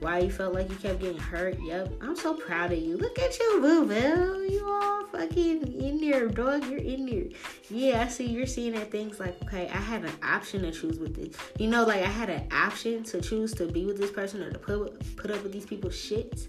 why 0.00 0.20
you 0.20 0.30
felt 0.30 0.54
like 0.54 0.68
you 0.70 0.76
kept 0.76 1.00
getting 1.00 1.18
hurt. 1.18 1.58
Yep, 1.60 1.92
I'm 2.00 2.16
so 2.16 2.34
proud 2.34 2.72
of 2.72 2.78
you. 2.78 2.96
Look 2.96 3.18
at 3.18 3.38
you, 3.38 3.60
boo 3.60 3.86
boo. 3.86 4.46
You 4.48 4.68
all 4.68 5.06
fucking 5.06 5.80
in 5.80 6.00
there, 6.00 6.28
dog. 6.28 6.66
You're 6.68 6.78
in 6.78 7.06
there. 7.06 7.24
Yeah, 7.70 8.04
I 8.04 8.08
see 8.08 8.26
you're 8.26 8.46
seeing 8.46 8.74
that 8.74 8.90
things 8.90 9.18
like, 9.18 9.40
okay, 9.44 9.68
I 9.68 9.78
had 9.78 10.04
an 10.04 10.12
option 10.22 10.62
to 10.62 10.70
choose 10.70 10.98
with 10.98 11.16
this. 11.16 11.36
You 11.58 11.68
know, 11.68 11.84
like 11.84 12.02
I 12.02 12.08
had 12.08 12.30
an 12.30 12.48
option 12.52 13.02
to 13.04 13.20
choose 13.20 13.52
to 13.54 13.66
be 13.66 13.86
with 13.86 13.98
this 13.98 14.10
person 14.10 14.42
or 14.42 14.50
to 14.50 14.58
put 14.58 15.16
put 15.16 15.30
up 15.30 15.42
with 15.42 15.52
these 15.52 15.66
people's 15.66 15.98
shit. 15.98 16.48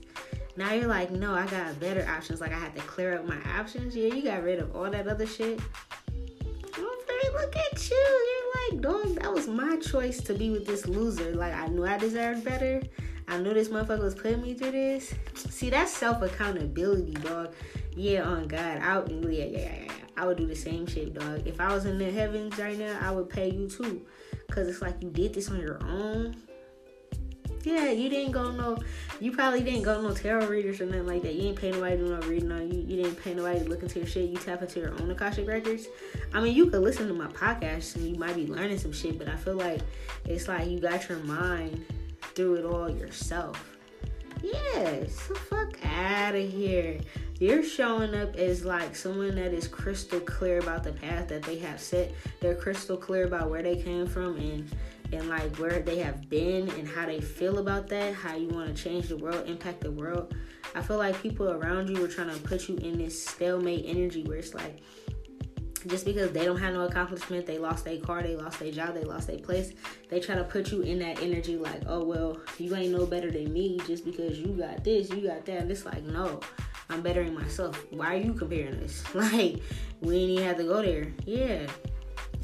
Now 0.56 0.74
you're 0.74 0.88
like, 0.88 1.10
no, 1.12 1.34
I 1.34 1.48
got 1.48 1.80
better 1.80 2.06
options. 2.08 2.42
Like 2.42 2.52
I 2.52 2.60
had 2.60 2.76
to 2.76 2.82
clear 2.82 3.18
up 3.18 3.26
my 3.26 3.40
options. 3.58 3.96
Yeah, 3.96 4.14
you 4.14 4.22
got 4.22 4.44
rid 4.44 4.60
of 4.60 4.76
all 4.76 4.90
that 4.90 5.08
other 5.08 5.26
shit. 5.26 5.60
Okay, 6.78 7.30
look 7.34 7.56
at 7.56 7.90
you. 7.90 7.98
You're 7.98 8.72
like, 8.72 8.82
dog, 8.82 9.22
that 9.22 9.34
was 9.34 9.48
my 9.48 9.78
choice 9.78 10.22
to 10.22 10.34
be 10.34 10.50
with 10.50 10.68
this 10.68 10.86
loser. 10.86 11.34
Like 11.34 11.54
I 11.54 11.68
knew 11.68 11.86
I 11.86 11.98
deserved 11.98 12.44
better. 12.44 12.82
I 13.30 13.38
knew 13.38 13.54
this 13.54 13.70
motherfucker 13.70 14.02
was 14.02 14.16
putting 14.16 14.42
me 14.42 14.56
through 14.56 14.72
this. 14.72 15.14
See, 15.36 15.70
that's 15.70 15.94
self 15.94 16.22
accountability, 16.22 17.14
dog. 17.14 17.54
Yeah, 17.96 18.24
on 18.24 18.48
God, 18.48 18.80
I 18.82 18.98
would, 18.98 19.12
yeah, 19.32 19.44
yeah, 19.44 19.60
yeah, 19.60 19.84
yeah. 19.86 19.92
I 20.18 20.26
would 20.26 20.38
do 20.38 20.48
the 20.48 20.56
same 20.56 20.88
shit, 20.88 21.14
dog. 21.14 21.46
If 21.46 21.62
I 21.62 21.74
was 21.74 21.86
in 21.86 22.00
the 22.00 22.12
heavens 22.12 22.58
right 22.58 22.78
now, 22.78 22.98
I 23.02 23.12
would 23.12 23.30
pay 23.30 23.52
you 23.52 23.70
too, 23.70 24.06
cause 24.52 24.68
it's 24.68 24.82
like 24.82 25.02
you 25.02 25.12
did 25.12 25.34
this 25.36 25.50
on 25.50 25.60
your 25.60 25.80
own. 25.84 26.36
Yeah, 27.64 27.92
you 27.92 28.10
didn't 28.10 28.32
go 28.32 28.52
no, 28.52 28.78
you 29.20 29.32
probably 29.32 29.62
didn't 29.62 29.84
go 29.84 30.02
no 30.02 30.14
tarot 30.14 30.48
readers 30.48 30.82
or 30.82 30.86
nothing 30.86 31.06
like 31.06 31.22
that. 31.22 31.36
You 31.36 31.50
ain't 31.50 31.60
pay 31.60 31.72
nobody 31.72 31.98
to 31.98 32.04
do 32.04 32.10
no 32.10 32.28
reading 32.28 32.52
on 32.52 32.72
you. 32.72 32.80
You 32.80 33.04
didn't 33.04 33.22
pay 33.22 33.34
nobody 33.36 33.60
to 33.60 33.66
look 33.66 33.84
into 33.84 34.00
your 34.00 34.08
shit. 34.08 34.30
You 34.30 34.38
tap 34.38 34.62
into 34.62 34.80
your 34.80 34.94
own 34.94 35.12
Akashic 35.12 35.48
records. 35.48 35.88
I 36.34 36.40
mean, 36.40 36.56
you 36.56 36.68
could 36.68 36.82
listen 36.82 37.08
to 37.10 37.14
my 37.14 37.28
podcast 37.28 37.96
and 37.96 38.08
you 38.08 38.16
might 38.16 38.36
be 38.36 38.48
learning 38.48 38.80
some 38.80 38.94
shit, 38.94 39.20
but 39.20 39.28
I 39.28 39.36
feel 39.36 39.56
like 39.56 39.82
it's 40.26 40.48
like 40.48 40.70
you 40.70 40.80
got 40.80 41.08
your 41.10 41.20
mind 41.20 41.86
through 42.40 42.56
it 42.56 42.64
all 42.64 42.90
yourself. 42.90 43.78
Yeah, 44.42 45.04
so 45.10 45.36
fuck 45.36 45.78
out 45.84 46.36
of 46.36 46.50
here. 46.50 46.98
You're 47.38 47.64
showing 47.64 48.16
up 48.16 48.38
as 48.38 48.64
like 48.64 48.96
someone 48.96 49.36
that 49.36 49.54
is 49.54 49.68
crystal 49.68 50.22
clear 50.22 50.60
about 50.60 50.86
the 50.86 50.94
path 50.94 51.28
that 51.28 51.44
they 51.44 51.58
have 51.60 51.82
set. 51.82 52.14
They're 52.40 52.56
crystal 52.56 52.96
clear 52.96 53.26
about 53.26 53.50
where 53.50 53.62
they 53.62 53.76
came 53.76 54.08
from 54.08 54.38
and 54.38 54.74
and 55.12 55.28
like 55.28 55.54
where 55.58 55.82
they 55.82 55.98
have 55.98 56.30
been 56.30 56.70
and 56.70 56.88
how 56.88 57.08
they 57.08 57.20
feel 57.20 57.58
about 57.58 57.90
that, 57.90 58.14
how 58.14 58.38
you 58.38 58.48
want 58.48 58.74
to 58.74 58.82
change 58.82 59.10
the 59.10 59.18
world, 59.18 59.46
impact 59.50 59.82
the 59.82 59.92
world. 59.92 60.34
I 60.74 60.82
feel 60.82 60.98
like 60.98 61.22
people 61.22 61.50
around 61.50 61.90
you 61.90 62.06
are 62.06 62.08
trying 62.08 62.30
to 62.30 62.40
put 62.40 62.70
you 62.70 62.78
in 62.78 63.00
this 63.00 63.22
stalemate 63.22 63.84
energy 63.86 64.24
where 64.24 64.38
it's 64.38 64.54
like 64.54 64.78
just 65.88 66.06
because 66.06 66.32
they 66.32 66.46
don't 66.46 66.60
have 66.60 66.74
no 66.74 66.86
accomplishment, 66.86 67.46
they 67.46 67.58
lost 67.58 67.86
their 67.86 67.98
car, 68.00 68.22
they 68.22 68.36
lost 68.36 68.60
their 68.60 68.72
job, 68.72 68.94
they 68.94 69.04
lost 69.04 69.28
their 69.28 69.38
place, 69.38 69.74
they 70.10 70.20
try 70.20 70.36
to 70.36 70.44
put 70.44 70.72
you 70.72 70.82
in 70.82 71.00
that 71.00 71.22
energy 71.22 71.58
like, 71.58 71.82
oh 71.88 72.04
well, 72.04 72.40
you 72.58 72.76
ain't 72.76 72.92
no 72.92 73.06
better 73.06 73.32
than 73.32 73.52
me 73.52 73.80
just 73.88 74.06
because 74.06 74.40
you 74.40 74.48
got 74.48 74.84
this, 74.84 75.10
you 75.10 75.28
got 75.28 75.46
that. 75.46 75.62
And 75.62 75.72
it's 75.72 75.86
like, 75.86 76.04
no, 76.04 76.40
I'm 76.90 77.02
bettering 77.02 77.34
myself. 77.34 77.86
Why 77.92 78.16
are 78.16 78.18
you 78.18 78.34
comparing 78.34 78.84
us? 78.84 79.04
Like, 79.14 79.62
we 80.02 80.16
ain't 80.16 80.30
even 80.32 80.44
have 80.46 80.58
to 80.58 80.64
go 80.64 80.82
there. 80.82 81.14
Yeah. 81.26 81.68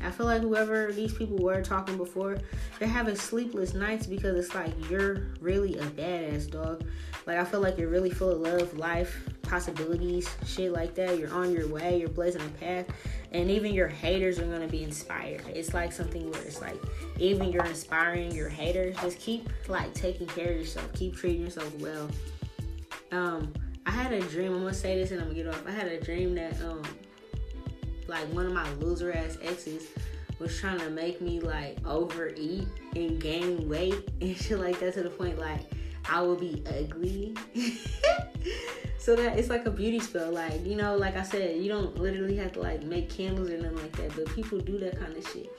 I 0.05 0.11
feel 0.11 0.25
like 0.25 0.41
whoever 0.41 0.91
these 0.91 1.13
people 1.13 1.37
were 1.37 1.61
talking 1.61 1.97
before, 1.97 2.37
they're 2.79 2.87
having 2.87 3.15
sleepless 3.15 3.73
nights 3.73 4.05
because 4.05 4.37
it's 4.37 4.53
like 4.53 4.71
you're 4.89 5.27
really 5.41 5.77
a 5.77 5.83
badass 5.83 6.49
dog. 6.49 6.85
Like 7.25 7.37
I 7.37 7.43
feel 7.43 7.59
like 7.59 7.77
you're 7.77 7.89
really 7.89 8.11
full 8.11 8.29
of 8.29 8.39
love, 8.39 8.77
life, 8.77 9.27
possibilities, 9.41 10.29
shit 10.45 10.71
like 10.71 10.93
that. 10.95 11.17
You're 11.17 11.33
on 11.33 11.51
your 11.51 11.67
way, 11.67 11.99
you're 11.99 12.09
blazing 12.09 12.41
a 12.41 12.49
path, 12.59 12.85
and 13.31 13.49
even 13.49 13.73
your 13.73 13.87
haters 13.87 14.37
are 14.39 14.45
gonna 14.45 14.67
be 14.67 14.83
inspired. 14.83 15.43
It's 15.47 15.73
like 15.73 15.91
something 15.91 16.29
where 16.31 16.41
it's 16.41 16.61
like 16.61 16.79
even 17.17 17.51
you're 17.51 17.65
inspiring 17.65 18.31
your 18.31 18.49
haters. 18.49 18.95
Just 19.01 19.19
keep 19.19 19.49
like 19.67 19.93
taking 19.93 20.27
care 20.27 20.51
of 20.51 20.57
yourself, 20.57 20.93
keep 20.93 21.15
treating 21.15 21.41
yourself 21.41 21.73
well. 21.79 22.09
Um, 23.11 23.53
I 23.85 23.91
had 23.91 24.11
a 24.13 24.21
dream. 24.21 24.53
I'm 24.53 24.59
gonna 24.61 24.73
say 24.73 24.97
this 24.99 25.11
and 25.11 25.21
I'm 25.21 25.27
gonna 25.27 25.35
get 25.35 25.47
off. 25.47 25.63
I 25.67 25.71
had 25.71 25.87
a 25.87 25.99
dream 25.99 26.35
that 26.35 26.59
um, 26.61 26.83
like 28.07 28.25
one 28.33 28.45
of 28.45 28.53
my 28.53 28.69
loser 28.73 29.11
ass 29.11 29.37
exes 29.41 29.87
was 30.39 30.57
trying 30.59 30.79
to 30.79 30.89
make 30.89 31.21
me 31.21 31.39
like 31.39 31.77
overeat 31.85 32.67
and 32.95 33.21
gain 33.21 33.67
weight 33.69 34.09
and 34.21 34.35
shit 34.35 34.59
like 34.59 34.79
that 34.79 34.93
to 34.93 35.03
the 35.03 35.09
point 35.09 35.39
like 35.39 35.61
I 36.09 36.21
will 36.21 36.35
be 36.35 36.63
ugly. 36.67 37.35
so 38.97 39.15
that 39.15 39.37
it's 39.37 39.49
like 39.49 39.65
a 39.65 39.71
beauty 39.71 39.99
spell. 39.99 40.31
Like, 40.31 40.65
you 40.65 40.75
know, 40.75 40.95
like 40.95 41.15
I 41.15 41.23
said, 41.23 41.57
you 41.57 41.69
don't 41.69 41.97
literally 41.97 42.35
have 42.37 42.53
to 42.53 42.61
like 42.61 42.83
make 42.83 43.09
candles 43.09 43.49
or 43.49 43.57
nothing 43.57 43.77
like 43.77 43.95
that, 43.97 44.15
but 44.15 44.33
people 44.35 44.59
do 44.59 44.77
that 44.79 44.99
kind 44.99 45.15
of 45.15 45.27
shit. 45.27 45.51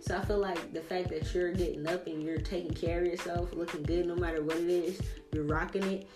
So 0.00 0.18
I 0.18 0.24
feel 0.24 0.38
like 0.38 0.74
the 0.74 0.80
fact 0.80 1.08
that 1.08 1.32
you're 1.32 1.52
getting 1.52 1.86
up 1.88 2.06
and 2.06 2.22
you're 2.22 2.38
taking 2.38 2.74
care 2.74 3.00
of 3.00 3.06
yourself, 3.06 3.54
looking 3.54 3.82
good 3.82 4.06
no 4.06 4.14
matter 4.14 4.42
what 4.42 4.56
it 4.56 4.68
is, 4.68 5.00
you're 5.32 5.44
rocking 5.44 5.82
it. 5.84 6.08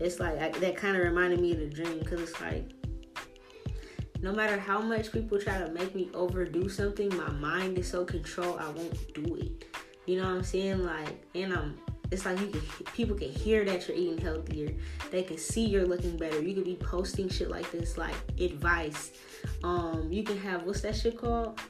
It's 0.00 0.18
like 0.18 0.40
I, 0.40 0.48
that 0.48 0.76
kind 0.76 0.96
of 0.96 1.02
reminded 1.02 1.40
me 1.40 1.52
of 1.52 1.58
the 1.58 1.68
dream 1.68 1.98
because 1.98 2.22
it's 2.22 2.40
like 2.40 2.70
no 4.24 4.32
matter 4.32 4.58
how 4.58 4.80
much 4.80 5.12
people 5.12 5.38
try 5.38 5.58
to 5.58 5.70
make 5.72 5.94
me 5.94 6.08
overdo 6.14 6.66
something, 6.66 7.14
my 7.14 7.30
mind 7.32 7.76
is 7.76 7.86
so 7.86 8.06
controlled 8.06 8.58
I 8.58 8.70
won't 8.70 9.12
do 9.12 9.36
it. 9.36 9.66
You 10.06 10.16
know 10.16 10.24
what 10.24 10.36
I'm 10.36 10.42
saying? 10.42 10.82
Like, 10.82 11.22
and 11.34 11.52
I'm 11.52 11.78
it's 12.10 12.24
like 12.24 12.40
you 12.40 12.46
can 12.46 12.62
people 12.94 13.16
can 13.16 13.30
hear 13.30 13.66
that 13.66 13.86
you're 13.86 13.96
eating 13.96 14.16
healthier. 14.16 14.74
They 15.10 15.24
can 15.24 15.36
see 15.36 15.66
you're 15.66 15.84
looking 15.86 16.16
better. 16.16 16.40
You 16.40 16.54
could 16.54 16.64
be 16.64 16.76
posting 16.76 17.28
shit 17.28 17.50
like 17.50 17.70
this, 17.70 17.98
like 17.98 18.14
advice. 18.40 19.12
Um, 19.62 20.10
you 20.10 20.22
can 20.22 20.38
have 20.38 20.62
what's 20.62 20.80
that 20.80 20.96
shit 20.96 21.18
called? 21.18 21.60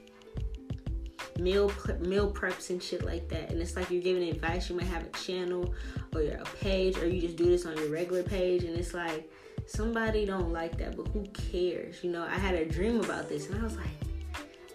Meal 1.41 1.73
meal 1.99 2.33
preps 2.33 2.71
and 2.71 2.81
shit 2.81 3.05
like 3.05 3.29
that. 3.31 3.51
And 3.51 3.61
it's 3.61 3.75
like 3.75 3.91
you're 3.91 4.03
giving 4.03 4.29
advice. 4.29 4.71
You 4.71 4.77
might 4.77 4.87
have 4.87 5.05
a 5.05 5.11
channel 5.11 5.75
or 6.15 6.21
a 6.21 6.45
page, 6.61 6.99
or 6.99 7.09
you 7.09 7.21
just 7.21 7.35
do 7.35 7.47
this 7.47 7.67
on 7.67 7.77
your 7.77 7.89
regular 7.89 8.23
page, 8.23 8.63
and 8.63 8.79
it's 8.79 8.95
like 8.95 9.29
somebody 9.67 10.27
don't 10.27 10.53
like 10.53 10.77
that, 10.79 10.97
but 10.97 11.09
who 11.09 11.25
cares? 11.51 12.03
You 12.03 12.11
know, 12.11 12.23
I 12.23 12.37
had 12.37 12.55
a 12.55 12.65
dream 12.65 13.01
about 13.01 13.29
this, 13.29 13.49
and 13.49 13.61
I 13.61 13.65
was 13.65 13.77
like 13.77 13.89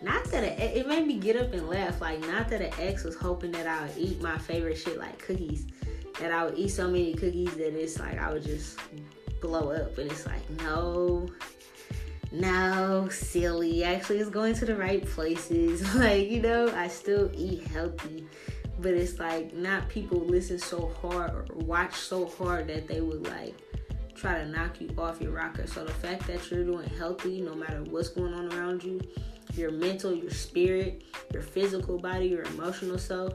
not 0.01 0.23
that 0.25 0.43
a, 0.43 0.79
it 0.79 0.87
made 0.87 1.05
me 1.05 1.17
get 1.17 1.35
up 1.35 1.53
and 1.53 1.67
laugh. 1.67 1.99
Like 1.99 2.21
not 2.21 2.49
that 2.49 2.61
an 2.61 2.71
ex 2.79 3.03
was 3.03 3.15
hoping 3.15 3.51
that 3.51 3.67
I 3.67 3.85
would 3.85 3.97
eat 3.97 4.21
my 4.21 4.37
favorite 4.37 4.77
shit 4.77 4.97
like 4.97 5.19
cookies. 5.19 5.67
That 6.19 6.31
I 6.31 6.45
would 6.45 6.57
eat 6.57 6.69
so 6.69 6.87
many 6.87 7.13
cookies 7.13 7.53
that 7.55 7.77
it's 7.79 7.99
like 7.99 8.17
I 8.17 8.31
would 8.31 8.43
just 8.43 8.79
blow 9.41 9.71
up. 9.71 9.97
And 9.97 10.09
it's 10.11 10.25
like 10.25 10.49
no, 10.61 11.27
no, 12.31 13.09
silly. 13.09 13.83
Actually, 13.83 14.19
it's 14.19 14.29
going 14.29 14.53
to 14.55 14.65
the 14.65 14.75
right 14.75 15.05
places. 15.05 15.95
like 15.95 16.29
you 16.29 16.41
know, 16.41 16.73
I 16.73 16.87
still 16.87 17.29
eat 17.35 17.67
healthy. 17.67 18.25
But 18.79 18.93
it's 18.93 19.19
like 19.19 19.53
not 19.53 19.89
people 19.89 20.19
listen 20.19 20.59
so 20.59 20.93
hard 21.01 21.31
or 21.31 21.45
watch 21.55 21.95
so 21.95 22.25
hard 22.25 22.67
that 22.67 22.87
they 22.87 23.01
would 23.01 23.27
like 23.27 23.53
try 24.19 24.37
to 24.39 24.45
knock 24.45 24.81
you 24.81 24.93
off 24.97 25.21
your 25.21 25.31
rocker. 25.31 25.65
So 25.65 25.85
the 25.85 25.93
fact 25.93 26.27
that 26.27 26.51
you're 26.51 26.63
doing 26.63 26.89
healthy, 26.89 27.41
no 27.41 27.55
matter 27.55 27.83
what's 27.83 28.09
going 28.09 28.33
on 28.33 28.53
around 28.53 28.83
you, 28.83 28.99
your 29.55 29.71
mental, 29.71 30.13
your 30.13 30.31
spirit, 30.31 31.03
your 31.33 31.41
physical 31.41 31.97
body, 31.97 32.27
your 32.27 32.43
emotional 32.43 32.97
self, 32.97 33.33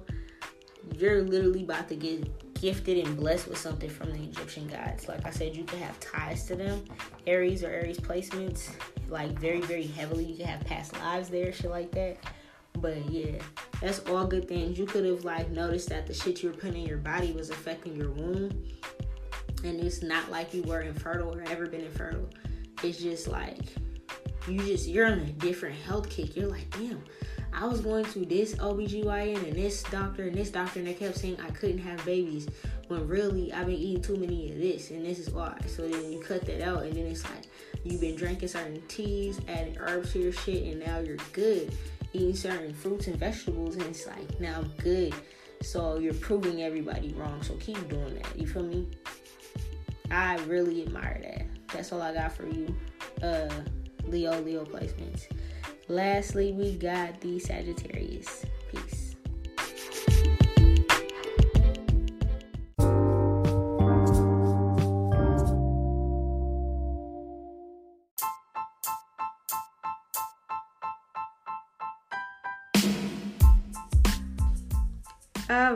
you're 0.97 1.23
literally 1.23 1.63
about 1.63 1.89
to 1.89 1.97
get 1.97 2.55
gifted 2.61 3.07
and 3.07 3.17
blessed 3.17 3.49
with 3.49 3.59
something 3.59 3.91
from 3.91 4.13
the 4.13 4.23
Egyptian 4.23 4.67
gods. 4.69 5.09
Like 5.09 5.27
I 5.27 5.31
said, 5.31 5.57
you 5.57 5.65
can 5.65 5.79
have 5.81 5.99
ties 6.01 6.47
to 6.47 6.57
them, 6.57 6.85
Aries 7.27 7.65
or 7.65 7.69
Aries 7.69 7.99
placements, 7.99 8.71
like 9.09 9.39
very, 9.39 9.61
very 9.61 9.87
heavily. 9.87 10.25
You 10.25 10.37
can 10.37 10.47
have 10.47 10.65
past 10.65 10.97
lives 10.99 11.29
there, 11.29 11.53
shit 11.53 11.71
like 11.71 11.91
that. 11.93 12.19
But 12.81 13.09
yeah, 13.11 13.39
that's 13.81 14.01
all 14.01 14.27
good 14.27 14.49
things. 14.49 14.79
You 14.79 14.87
could 14.87 15.05
have 15.05 15.25
like 15.25 15.51
noticed 15.51 15.89
that 15.89 16.07
the 16.07 16.15
shit 16.15 16.43
you 16.43 16.51
were 16.51 16.57
putting 16.57 16.83
in 16.83 16.89
your 16.89 16.99
body 16.99 17.33
was 17.33 17.51
affecting 17.51 17.97
your 17.97 18.11
womb. 18.11 18.51
And 19.65 19.81
it's 19.81 20.03
not 20.03 20.31
like 20.31 20.53
you 20.53 20.63
were 20.63 20.83
infertile 20.83 21.35
or 21.35 21.43
ever 21.49 21.67
been 21.67 21.81
infertile. 21.81 22.29
It's 22.83 22.99
just 22.99 23.29
like 23.29 23.61
you 24.47 24.59
just 24.59 24.87
you're 24.87 25.07
on 25.07 25.21
a 25.21 25.27
different 25.33 25.77
health 25.77 26.11
kick. 26.11 26.37
You're 26.37 26.49
like, 26.49 26.69
damn, 26.71 27.03
I 27.53 27.67
was 27.67 27.81
going 27.81 28.05
to 28.07 28.25
this 28.25 28.55
OBGYN 28.57 29.43
and 29.45 29.55
this 29.55 29.83
doctor 29.85 30.25
and 30.25 30.35
this 30.35 30.51
doctor 30.51 30.81
and 30.81 30.89
they 30.89 30.95
kept 30.95 31.17
saying 31.17 31.39
I 31.41 31.51
couldn't 31.51 31.79
have 31.79 32.05
babies 32.05 32.49
when 32.89 33.07
really 33.07 33.53
I've 33.53 33.67
been 33.67 33.77
eating 33.77 34.03
too 34.03 34.17
many 34.17 34.51
of 34.51 34.59
this 34.59 34.91
and 34.91 35.05
this 35.05 35.19
is 35.19 35.31
why. 35.31 35.57
So 35.67 35.89
then 35.89 36.13
you 36.13 36.21
cut 36.21 36.45
that 36.47 36.63
out 36.63 36.83
and 36.83 36.95
then 36.95 37.07
it's 37.07 37.25
like 37.25 37.45
you've 37.85 38.01
been 38.01 38.17
drinking 38.17 38.49
certain 38.49 38.83
teas, 38.89 39.41
adding 39.49 39.79
herbs 39.79 40.13
to 40.13 40.19
your 40.19 40.33
shit 40.33 40.65
and 40.65 40.85
now 40.85 40.99
you're 40.99 41.17
good. 41.33 41.75
Eating 42.13 42.37
certain 42.37 42.75
fruits 42.75 43.07
and 43.07 43.17
vegetables 43.17 43.77
and 43.77 43.85
it's 43.85 44.07
like 44.07 44.41
now 44.41 44.63
good. 44.79 45.15
So 45.63 45.99
you're 45.99 46.15
proving 46.15 46.63
everybody 46.63 47.15
wrong. 47.17 47.43
So 47.43 47.55
keep 47.55 47.89
doing 47.89 48.15
that. 48.17 48.39
You 48.39 48.47
feel 48.47 48.65
me? 48.65 48.87
I 50.11 50.37
really 50.47 50.83
admire 50.83 51.21
that. 51.23 51.47
That's 51.73 51.93
all 51.93 52.03
I 52.03 52.15
got 52.15 52.33
for 52.33 52.47
you. 52.47 52.75
Uh 53.23 53.49
Leo 54.05 54.41
Leo 54.43 54.65
placements. 54.65 55.27
Lastly, 55.89 56.53
we 56.53 56.77
got 56.77 57.21
the 57.21 57.39
Sagittarius. 57.39 58.45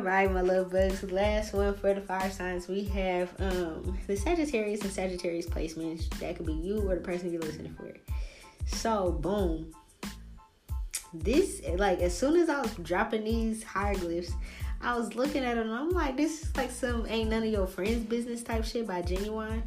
Right, 0.09 0.31
my 0.33 0.43
little 0.43 0.65
bugs. 0.65 1.03
Last 1.05 1.53
one 1.53 1.75
for 1.75 1.93
the 1.93 2.01
fire 2.01 2.31
signs. 2.31 2.67
We 2.67 2.85
have 2.85 3.33
um 3.39 3.99
the 4.07 4.17
Sagittarius 4.17 4.81
and 4.83 4.91
Sagittarius 4.91 5.47
placements. 5.47 6.09
That 6.19 6.37
could 6.37 6.47
be 6.47 6.55
you 6.55 6.81
or 6.89 6.95
the 6.95 7.01
person 7.01 7.31
you're 7.31 7.43
listening 7.43 7.75
for. 7.75 7.95
So 8.67 9.13
boom. 9.13 9.73
This 11.13 11.63
like 11.77 12.01
as 12.01 12.17
soon 12.17 12.37
as 12.37 12.49
I 12.49 12.61
was 12.61 12.75
dropping 12.77 13.25
these 13.25 13.63
hieroglyphs, 13.63 14.33
I 14.81 14.97
was 14.97 15.15
looking 15.15 15.45
at 15.45 15.57
them 15.57 15.71
I'm 15.71 15.91
like, 15.91 16.17
this 16.17 16.43
is 16.43 16.57
like 16.57 16.71
some 16.71 17.07
ain't 17.07 17.31
none 17.31 17.43
of 17.43 17.51
your 17.51 17.67
friends' 17.67 18.05
business 18.05 18.43
type 18.43 18.65
shit 18.65 18.87
by 18.87 19.03
Ginuwine. 19.03 19.63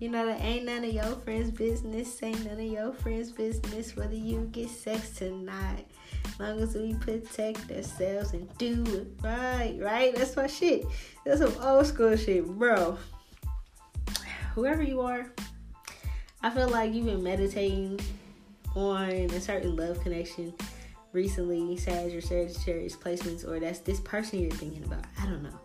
You 0.00 0.10
know 0.10 0.26
that 0.26 0.40
ain't 0.40 0.64
none 0.64 0.84
of 0.84 0.92
your 0.92 1.16
friends' 1.24 1.50
business, 1.50 2.22
ain't 2.22 2.44
none 2.44 2.60
of 2.60 2.66
your 2.66 2.92
friends' 2.92 3.32
business 3.32 3.96
whether 3.96 4.14
you 4.14 4.48
get 4.52 4.68
sex 4.70 5.10
tonight 6.36 6.50
long 6.50 6.60
as 6.60 6.74
we 6.74 6.94
protect 6.94 7.70
ourselves 7.70 8.32
and 8.32 8.58
do 8.58 8.84
it 8.86 9.06
right, 9.22 9.76
right? 9.80 10.14
That's 10.14 10.36
my 10.36 10.46
shit. 10.46 10.84
That's 11.24 11.40
some 11.40 11.54
old 11.62 11.86
school 11.86 12.16
shit, 12.16 12.46
bro. 12.46 12.98
Whoever 14.54 14.82
you 14.82 15.00
are, 15.00 15.32
I 16.42 16.50
feel 16.50 16.68
like 16.68 16.92
you've 16.92 17.06
been 17.06 17.22
meditating 17.22 18.00
on 18.74 19.08
a 19.10 19.40
certain 19.40 19.76
love 19.76 20.00
connection 20.02 20.52
recently, 21.12 21.76
Sag 21.76 22.14
or 22.14 22.20
Sagittarius 22.20 22.96
placements, 22.96 23.46
or 23.46 23.60
that's 23.60 23.80
this 23.80 24.00
person 24.00 24.40
you're 24.40 24.50
thinking 24.50 24.84
about. 24.84 25.04
I 25.20 25.26
don't 25.26 25.42
know. 25.42 25.58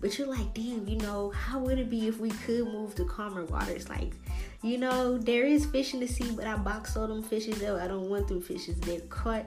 But 0.00 0.18
you're 0.18 0.26
like, 0.26 0.52
damn, 0.52 0.88
you 0.88 0.96
know, 0.96 1.30
how 1.30 1.60
would 1.60 1.78
it 1.78 1.88
be 1.88 2.08
if 2.08 2.18
we 2.18 2.30
could 2.30 2.64
move 2.64 2.96
to 2.96 3.04
calmer 3.04 3.44
waters? 3.44 3.88
Like, 3.88 4.12
you 4.60 4.78
know, 4.78 5.16
there 5.16 5.44
is 5.44 5.64
fish 5.66 5.94
in 5.94 6.00
the 6.00 6.08
sea, 6.08 6.32
but 6.34 6.44
I 6.46 6.56
box 6.56 6.96
all 6.96 7.06
them 7.06 7.22
fishes 7.22 7.62
out. 7.62 7.80
I 7.80 7.86
don't 7.86 8.10
want 8.10 8.26
them 8.26 8.40
fishes. 8.40 8.80
They're 8.80 9.00
caught 9.02 9.46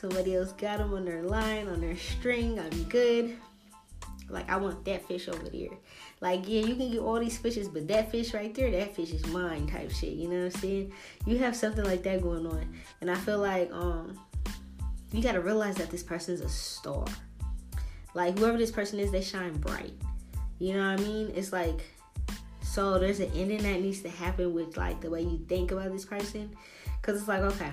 Somebody 0.00 0.34
else 0.34 0.52
got 0.52 0.78
them 0.78 0.94
on 0.94 1.04
their 1.04 1.22
line, 1.22 1.68
on 1.68 1.80
their 1.80 1.96
string. 1.96 2.58
I'm 2.58 2.84
good. 2.84 3.36
Like, 4.30 4.48
I 4.48 4.56
want 4.56 4.84
that 4.84 5.06
fish 5.06 5.28
over 5.28 5.48
there. 5.48 5.76
Like, 6.20 6.48
yeah, 6.48 6.62
you 6.62 6.74
can 6.74 6.90
get 6.90 7.00
all 7.00 7.18
these 7.18 7.36
fishes, 7.36 7.68
but 7.68 7.86
that 7.88 8.10
fish 8.10 8.32
right 8.32 8.54
there, 8.54 8.70
that 8.70 8.94
fish 8.94 9.10
is 9.10 9.26
mine 9.26 9.66
type 9.66 9.90
shit. 9.90 10.12
You 10.12 10.28
know 10.28 10.44
what 10.44 10.54
I'm 10.54 10.60
saying? 10.60 10.92
You 11.26 11.38
have 11.38 11.54
something 11.54 11.84
like 11.84 12.02
that 12.04 12.22
going 12.22 12.46
on. 12.46 12.72
And 13.00 13.10
I 13.10 13.16
feel 13.16 13.38
like, 13.38 13.70
um, 13.72 14.18
you 15.12 15.22
gotta 15.22 15.40
realize 15.40 15.74
that 15.76 15.90
this 15.90 16.02
person's 16.02 16.40
a 16.40 16.48
star. 16.48 17.04
Like, 18.14 18.38
whoever 18.38 18.56
this 18.56 18.70
person 18.70 19.00
is, 19.00 19.10
they 19.10 19.22
shine 19.22 19.56
bright. 19.58 19.92
You 20.60 20.74
know 20.74 20.92
what 20.92 21.00
I 21.00 21.02
mean? 21.02 21.32
It's 21.34 21.52
like, 21.52 21.82
so 22.62 22.98
there's 22.98 23.20
an 23.20 23.30
ending 23.34 23.62
that 23.64 23.80
needs 23.80 24.00
to 24.02 24.08
happen 24.08 24.54
with, 24.54 24.76
like, 24.76 25.00
the 25.00 25.10
way 25.10 25.22
you 25.22 25.44
think 25.48 25.72
about 25.72 25.92
this 25.92 26.04
person. 26.04 26.54
Because 27.00 27.18
it's 27.18 27.28
like, 27.28 27.40
okay, 27.40 27.72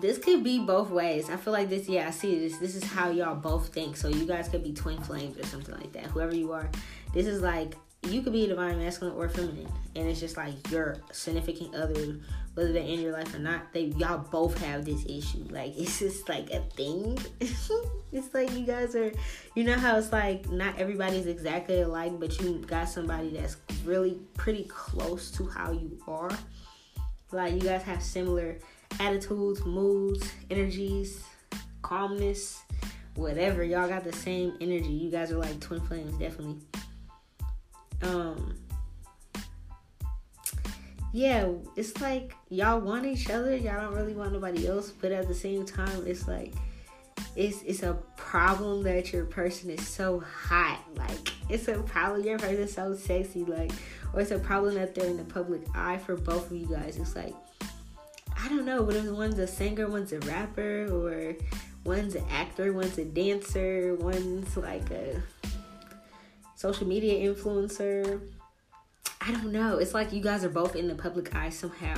this 0.00 0.18
could 0.18 0.42
be 0.42 0.58
both 0.58 0.90
ways. 0.90 1.30
I 1.30 1.36
feel 1.36 1.52
like 1.52 1.68
this, 1.68 1.88
yeah, 1.88 2.08
I 2.08 2.10
see 2.10 2.38
this. 2.38 2.58
This 2.58 2.74
is 2.74 2.84
how 2.84 3.10
y'all 3.10 3.34
both 3.34 3.72
think. 3.72 3.96
So 3.96 4.08
you 4.08 4.26
guys 4.26 4.48
could 4.48 4.62
be 4.62 4.72
twin 4.72 5.00
flames 5.02 5.38
or 5.38 5.46
something 5.46 5.74
like 5.74 5.92
that. 5.92 6.04
Whoever 6.04 6.34
you 6.34 6.52
are, 6.52 6.68
this 7.12 7.26
is 7.26 7.42
like 7.42 7.74
you 8.08 8.22
could 8.22 8.32
be 8.32 8.44
a 8.44 8.48
divine 8.48 8.78
masculine 8.78 9.16
or 9.16 9.28
feminine, 9.28 9.68
and 9.94 10.08
it's 10.08 10.20
just 10.20 10.36
like 10.36 10.70
your 10.70 10.96
significant 11.12 11.74
other, 11.74 12.18
whether 12.54 12.72
they're 12.72 12.82
in 12.82 13.00
your 13.00 13.12
life 13.12 13.34
or 13.34 13.38
not. 13.38 13.72
They 13.72 13.86
y'all 13.96 14.18
both 14.18 14.56
have 14.64 14.84
this 14.84 15.04
issue. 15.04 15.46
Like 15.50 15.74
it's 15.76 15.98
just 15.98 16.28
like 16.28 16.50
a 16.50 16.60
thing. 16.60 17.18
it's 17.40 18.32
like 18.32 18.52
you 18.52 18.64
guys 18.64 18.94
are, 18.96 19.12
you 19.54 19.64
know 19.64 19.74
how 19.76 19.98
it's 19.98 20.12
like 20.12 20.48
not 20.50 20.78
everybody's 20.78 21.26
exactly 21.26 21.82
alike, 21.82 22.18
but 22.18 22.40
you 22.40 22.64
got 22.66 22.88
somebody 22.88 23.30
that's 23.30 23.56
really 23.84 24.18
pretty 24.34 24.64
close 24.64 25.30
to 25.32 25.46
how 25.46 25.72
you 25.72 25.98
are. 26.08 26.30
Like 27.32 27.52
you 27.54 27.60
guys 27.60 27.82
have 27.82 28.02
similar 28.02 28.56
attitudes, 28.98 29.64
moods, 29.64 30.30
energies, 30.50 31.22
calmness, 31.82 32.62
whatever. 33.14 33.62
Y'all 33.62 33.88
got 33.88 34.04
the 34.04 34.12
same 34.12 34.54
energy. 34.60 34.92
You 34.92 35.10
guys 35.10 35.30
are 35.30 35.38
like 35.38 35.60
twin 35.60 35.80
flames, 35.80 36.12
definitely. 36.18 36.58
Um 38.02 38.56
yeah, 41.12 41.48
it's 41.74 42.00
like 42.00 42.34
y'all 42.50 42.80
want 42.80 43.04
each 43.04 43.30
other, 43.30 43.56
y'all 43.56 43.80
don't 43.80 43.94
really 43.94 44.14
want 44.14 44.32
nobody 44.32 44.68
else, 44.68 44.90
but 44.90 45.10
at 45.10 45.26
the 45.26 45.34
same 45.34 45.66
time 45.66 46.06
it's 46.06 46.28
like 46.28 46.54
it's 47.36 47.62
it's 47.62 47.82
a 47.82 47.94
problem 48.16 48.82
that 48.84 49.12
your 49.12 49.24
person 49.24 49.70
is 49.70 49.86
so 49.86 50.20
hot. 50.20 50.80
Like 50.96 51.32
it's 51.48 51.68
a 51.68 51.82
problem 51.82 52.24
your 52.24 52.38
person 52.38 52.58
is 52.58 52.74
so 52.74 52.94
sexy, 52.94 53.44
like 53.44 53.72
or 54.12 54.20
it's 54.20 54.30
a 54.30 54.38
problem 54.38 54.74
that 54.74 54.94
they're 54.94 55.06
in 55.06 55.16
the 55.16 55.24
public 55.24 55.62
eye 55.74 55.98
for 55.98 56.16
both 56.16 56.50
of 56.50 56.56
you 56.56 56.66
guys. 56.66 56.96
It's 56.96 57.16
like 57.16 57.34
I 58.42 58.48
don't 58.48 58.64
know, 58.64 58.82
whether 58.82 59.12
one's 59.12 59.38
a 59.38 59.46
singer, 59.46 59.86
one's 59.86 60.12
a 60.12 60.20
rapper, 60.20 60.86
or 60.90 61.36
one's 61.84 62.14
an 62.14 62.24
actor, 62.30 62.72
one's 62.72 62.96
a 62.98 63.04
dancer, 63.04 63.94
one's 63.96 64.56
like 64.56 64.90
a 64.90 65.22
social 66.56 66.86
media 66.86 67.32
influencer. 67.32 68.20
I 69.20 69.32
don't 69.32 69.52
know. 69.52 69.76
It's 69.78 69.92
like 69.92 70.12
you 70.12 70.22
guys 70.22 70.44
are 70.44 70.50
both 70.50 70.76
in 70.76 70.88
the 70.88 70.94
public 70.94 71.34
eye 71.34 71.50
somehow. 71.50 71.96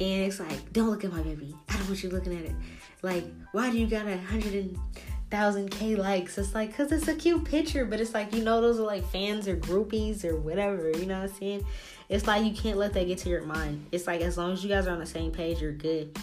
And 0.00 0.24
it's 0.24 0.40
like, 0.40 0.72
don't 0.72 0.90
look 0.90 1.04
at 1.04 1.12
my 1.12 1.22
baby. 1.22 1.54
I 1.68 1.76
don't 1.76 1.88
want 1.88 2.02
you 2.02 2.10
looking 2.10 2.36
at 2.36 2.44
it. 2.44 2.54
Like, 3.02 3.24
why 3.52 3.70
do 3.70 3.78
you 3.78 3.86
got 3.86 4.06
a 4.06 4.18
hundred 4.18 4.54
and 4.54 4.78
thousand 5.30 5.70
K 5.70 5.96
likes? 5.96 6.38
It's 6.38 6.54
like, 6.54 6.76
cause 6.76 6.92
it's 6.92 7.08
a 7.08 7.14
cute 7.14 7.44
picture, 7.44 7.84
but 7.84 8.00
it's 8.00 8.14
like, 8.14 8.34
you 8.34 8.42
know, 8.42 8.60
those 8.60 8.78
are 8.78 8.84
like 8.84 9.04
fans 9.10 9.48
or 9.48 9.56
groupies 9.56 10.24
or 10.24 10.36
whatever, 10.36 10.90
you 10.90 11.06
know 11.06 11.20
what 11.20 11.30
I'm 11.30 11.36
saying? 11.36 11.66
It's 12.08 12.26
like 12.26 12.44
you 12.44 12.52
can't 12.52 12.78
let 12.78 12.92
that 12.94 13.06
get 13.06 13.18
to 13.18 13.28
your 13.28 13.44
mind. 13.44 13.86
It's 13.92 14.06
like 14.06 14.20
as 14.20 14.36
long 14.36 14.52
as 14.52 14.62
you 14.62 14.68
guys 14.68 14.86
are 14.86 14.92
on 14.92 15.00
the 15.00 15.06
same 15.06 15.32
page, 15.32 15.60
you're 15.60 15.72
good. 15.72 16.16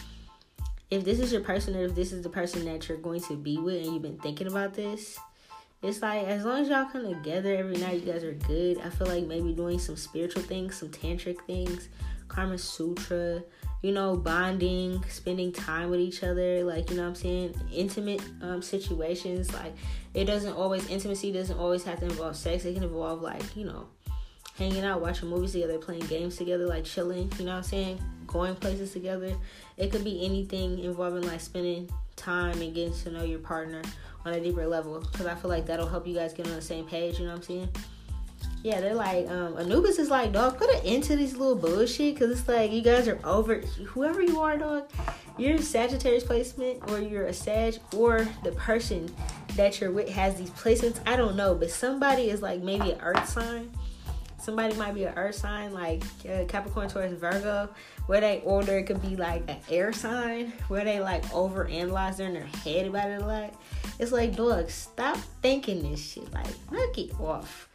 If 0.89 1.03
this 1.05 1.19
is 1.19 1.31
your 1.31 1.41
person 1.41 1.75
or 1.75 1.85
if 1.85 1.95
this 1.95 2.11
is 2.11 2.21
the 2.21 2.29
person 2.29 2.65
that 2.65 2.87
you're 2.87 2.97
going 2.97 3.21
to 3.21 3.35
be 3.35 3.57
with 3.57 3.83
and 3.83 3.93
you've 3.93 4.01
been 4.01 4.19
thinking 4.19 4.47
about 4.47 4.73
this, 4.73 5.17
it's 5.81 6.01
like 6.01 6.27
as 6.27 6.45
long 6.45 6.61
as 6.61 6.69
y'all 6.69 6.85
come 6.85 7.07
together 7.07 7.55
every 7.55 7.77
night, 7.77 8.03
you 8.05 8.11
guys 8.11 8.23
are 8.23 8.33
good. 8.33 8.79
I 8.79 8.89
feel 8.89 9.07
like 9.07 9.25
maybe 9.25 9.53
doing 9.53 9.79
some 9.79 9.95
spiritual 9.95 10.43
things, 10.43 10.75
some 10.75 10.89
tantric 10.89 11.41
things, 11.47 11.89
Karma 12.31 12.57
Sutra, 12.57 13.43
you 13.81 13.91
know, 13.91 14.15
bonding, 14.15 15.03
spending 15.09 15.51
time 15.51 15.89
with 15.89 15.99
each 15.99 16.23
other, 16.23 16.63
like 16.63 16.89
you 16.89 16.95
know 16.95 17.03
what 17.03 17.09
I'm 17.09 17.15
saying, 17.15 17.55
intimate 17.73 18.21
um, 18.41 18.61
situations. 18.61 19.53
Like 19.53 19.73
it 20.13 20.25
doesn't 20.25 20.53
always 20.53 20.89
intimacy 20.89 21.33
doesn't 21.33 21.57
always 21.57 21.83
have 21.83 21.99
to 21.99 22.05
involve 22.05 22.37
sex. 22.37 22.63
It 22.63 22.75
can 22.75 22.83
involve 22.83 23.21
like 23.21 23.43
you 23.55 23.65
know 23.65 23.87
hanging 24.57 24.85
out, 24.85 25.01
watching 25.01 25.29
movies 25.29 25.51
together, 25.51 25.77
playing 25.77 26.05
games 26.05 26.37
together, 26.37 26.65
like 26.67 26.85
chilling, 26.85 27.29
you 27.37 27.45
know 27.45 27.51
what 27.51 27.57
I'm 27.57 27.63
saying? 27.63 28.01
Going 28.27 28.55
places 28.55 28.93
together. 28.93 29.35
It 29.75 29.91
could 29.91 30.05
be 30.05 30.25
anything 30.25 30.79
involving 30.79 31.23
like 31.23 31.41
spending 31.41 31.89
time 32.15 32.61
and 32.61 32.73
getting 32.73 32.93
to 32.93 33.11
know 33.11 33.23
your 33.23 33.39
partner 33.39 33.81
on 34.23 34.33
a 34.33 34.39
deeper 34.39 34.65
level. 34.65 35.01
Because 35.01 35.25
I 35.25 35.35
feel 35.35 35.49
like 35.49 35.65
that'll 35.65 35.87
help 35.87 36.07
you 36.07 36.15
guys 36.15 36.33
get 36.33 36.47
on 36.47 36.53
the 36.53 36.61
same 36.61 36.85
page, 36.85 37.19
you 37.19 37.25
know 37.25 37.31
what 37.31 37.39
I'm 37.39 37.43
saying? 37.43 37.69
Yeah, 38.63 38.79
they're 38.79 38.93
like, 38.93 39.27
um, 39.27 39.57
Anubis 39.57 39.97
is 39.97 40.09
like, 40.09 40.33
dog, 40.33 40.57
put 40.57 40.69
an 40.69 40.81
end 40.85 41.03
to 41.05 41.15
this 41.15 41.35
little 41.35 41.55
bullshit. 41.55 42.13
Because 42.13 42.39
it's 42.39 42.47
like, 42.47 42.71
you 42.71 42.81
guys 42.81 43.07
are 43.07 43.19
over, 43.23 43.55
whoever 43.85 44.21
you 44.21 44.39
are, 44.39 44.57
dog, 44.57 44.89
you're 45.37 45.57
Sagittarius 45.57 46.23
placement, 46.23 46.89
or 46.91 46.99
you're 46.99 47.25
a 47.25 47.33
Sag, 47.33 47.79
or 47.95 48.27
the 48.43 48.51
person 48.51 49.13
that 49.55 49.81
you're 49.81 49.91
with 49.91 50.09
has 50.09 50.35
these 50.35 50.51
placements. 50.51 50.99
I 51.07 51.15
don't 51.15 51.35
know, 51.35 51.55
but 51.55 51.71
somebody 51.71 52.29
is 52.29 52.41
like 52.41 52.61
maybe 52.61 52.91
an 52.91 53.01
earth 53.01 53.27
sign 53.27 53.71
Somebody 54.41 54.73
might 54.73 54.95
be 54.95 55.03
an 55.03 55.13
earth 55.17 55.35
sign 55.35 55.71
like 55.71 56.01
uh, 56.27 56.45
Capricorn, 56.47 56.89
Taurus, 56.89 57.13
Virgo, 57.13 57.69
where 58.07 58.21
they 58.21 58.41
order 58.43 58.79
it 58.79 58.87
could 58.87 58.99
be 58.99 59.15
like 59.15 59.47
an 59.47 59.57
air 59.69 59.93
sign, 59.93 60.51
where 60.67 60.83
they 60.83 60.99
like 60.99 61.31
over 61.31 61.67
analyze 61.67 62.19
in 62.19 62.33
their 62.33 62.45
head 62.45 62.87
about 62.87 63.11
it 63.11 63.21
a 63.21 63.25
lot. 63.25 63.53
It's 63.99 64.11
like, 64.11 64.35
dog, 64.35 64.71
stop 64.71 65.17
thinking 65.43 65.91
this 65.91 66.13
shit. 66.13 66.33
Like, 66.33 66.47
knock 66.71 66.97
it 66.97 67.11
off. 67.19 67.69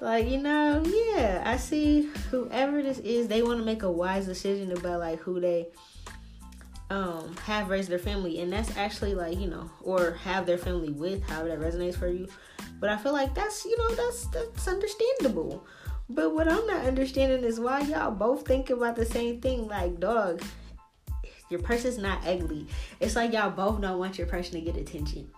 Like, 0.00 0.28
you 0.28 0.38
know, 0.38 0.82
yeah, 0.86 1.42
I 1.44 1.56
see 1.56 2.10
whoever 2.30 2.82
this 2.82 2.98
is, 3.00 3.28
they 3.28 3.42
want 3.42 3.58
to 3.58 3.64
make 3.64 3.82
a 3.82 3.90
wise 3.90 4.26
decision 4.26 4.72
about 4.72 5.00
like 5.00 5.18
who 5.20 5.40
they 5.40 5.68
um 6.90 7.36
have 7.44 7.68
raised 7.68 7.88
their 7.88 8.00
family 8.00 8.40
and 8.40 8.52
that's 8.52 8.76
actually 8.76 9.14
like 9.14 9.38
you 9.38 9.46
know 9.46 9.70
or 9.80 10.10
have 10.24 10.44
their 10.44 10.58
family 10.58 10.90
with 10.90 11.22
however 11.22 11.48
that 11.48 11.60
resonates 11.60 11.96
for 11.96 12.08
you 12.08 12.26
but 12.80 12.90
i 12.90 12.96
feel 12.96 13.12
like 13.12 13.32
that's 13.32 13.64
you 13.64 13.78
know 13.78 13.94
that's 13.94 14.26
that's 14.26 14.66
understandable 14.66 15.64
but 16.12 16.34
what 16.34 16.48
I'm 16.48 16.66
not 16.66 16.86
understanding 16.86 17.44
is 17.44 17.60
why 17.60 17.82
y'all 17.82 18.10
both 18.10 18.44
think 18.44 18.70
about 18.70 18.96
the 18.96 19.06
same 19.06 19.40
thing. 19.40 19.68
Like, 19.68 20.00
dog, 20.00 20.42
your 21.48 21.60
person's 21.60 21.98
not 21.98 22.26
ugly. 22.26 22.66
It's 22.98 23.14
like 23.14 23.32
y'all 23.32 23.50
both 23.50 23.80
don't 23.80 23.98
want 24.00 24.18
your 24.18 24.26
person 24.26 24.54
to 24.54 24.60
get 24.60 24.76
attention. 24.76 25.30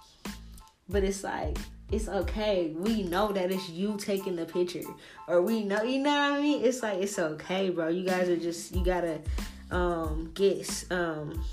But 0.92 1.05
it's 1.05 1.24
like 1.24 1.57
it's 1.90 2.09
okay. 2.09 2.72
We 2.74 3.02
know 3.02 3.33
that 3.33 3.50
it's 3.50 3.68
you 3.68 3.96
taking 3.98 4.37
the 4.37 4.46
picture, 4.46 4.83
or 5.28 5.42
we 5.42 5.62
know, 5.64 5.83
you 5.83 5.98
know 5.98 6.11
what 6.11 6.38
I 6.38 6.40
mean. 6.40 6.64
It's 6.64 6.83
like 6.83 6.98
it's 6.98 7.18
okay, 7.18 7.70
bro. 7.70 7.88
You 7.88 8.05
guys 8.05 8.28
are 8.28 8.37
just 8.37 8.74
you 8.74 8.85
gotta 8.85 9.20
um, 9.70 10.31
get 10.35 10.85
um, 10.90 11.44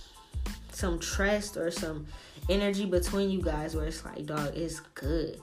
some 0.71 0.99
trust 0.99 1.58
or 1.58 1.71
some 1.71 2.08
energy 2.49 2.86
between 2.86 3.30
you 3.30 3.41
guys 3.41 3.75
where 3.75 3.86
it's 3.86 4.06
like, 4.06 4.25
dog, 4.25 4.56
it's 4.56 4.80
good. 4.95 5.41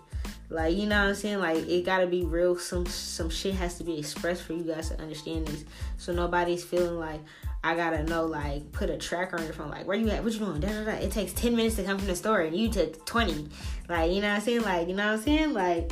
Like 0.48 0.76
you 0.76 0.86
know 0.86 1.00
what 1.02 1.08
I'm 1.08 1.14
saying? 1.14 1.38
Like 1.40 1.58
it 1.68 1.84
gotta 1.84 2.06
be 2.06 2.24
real. 2.24 2.56
Some 2.56 2.86
some 2.86 3.28
shit 3.28 3.54
has 3.54 3.76
to 3.78 3.84
be 3.84 3.98
expressed 3.98 4.42
for 4.42 4.54
you 4.54 4.62
guys 4.62 4.88
to 4.90 5.00
understand 5.00 5.46
this. 5.48 5.64
So 5.98 6.12
nobody's 6.12 6.64
feeling 6.64 6.98
like 6.98 7.20
I 7.66 7.74
gotta 7.74 8.04
know 8.04 8.26
like 8.26 8.70
put 8.70 8.90
a 8.90 8.96
tracker 8.96 9.36
on 9.36 9.42
your 9.42 9.52
phone. 9.52 9.70
Like 9.70 9.88
where 9.88 9.96
you 9.96 10.08
at? 10.10 10.22
What 10.22 10.32
you 10.32 10.38
doing? 10.38 10.60
Da, 10.60 10.68
da, 10.68 10.84
da. 10.84 10.92
It 10.92 11.10
takes 11.10 11.32
ten 11.32 11.56
minutes 11.56 11.74
to 11.76 11.82
come 11.82 11.98
from 11.98 12.06
the 12.06 12.14
store 12.14 12.42
and 12.42 12.56
you 12.56 12.68
took 12.68 13.04
twenty. 13.06 13.48
Like 13.88 14.12
you 14.12 14.20
know 14.20 14.28
what 14.28 14.36
I'm 14.36 14.40
saying? 14.40 14.62
Like 14.62 14.86
you 14.86 14.94
know 14.94 15.06
what 15.06 15.18
I'm 15.18 15.24
saying? 15.24 15.52
Like 15.52 15.90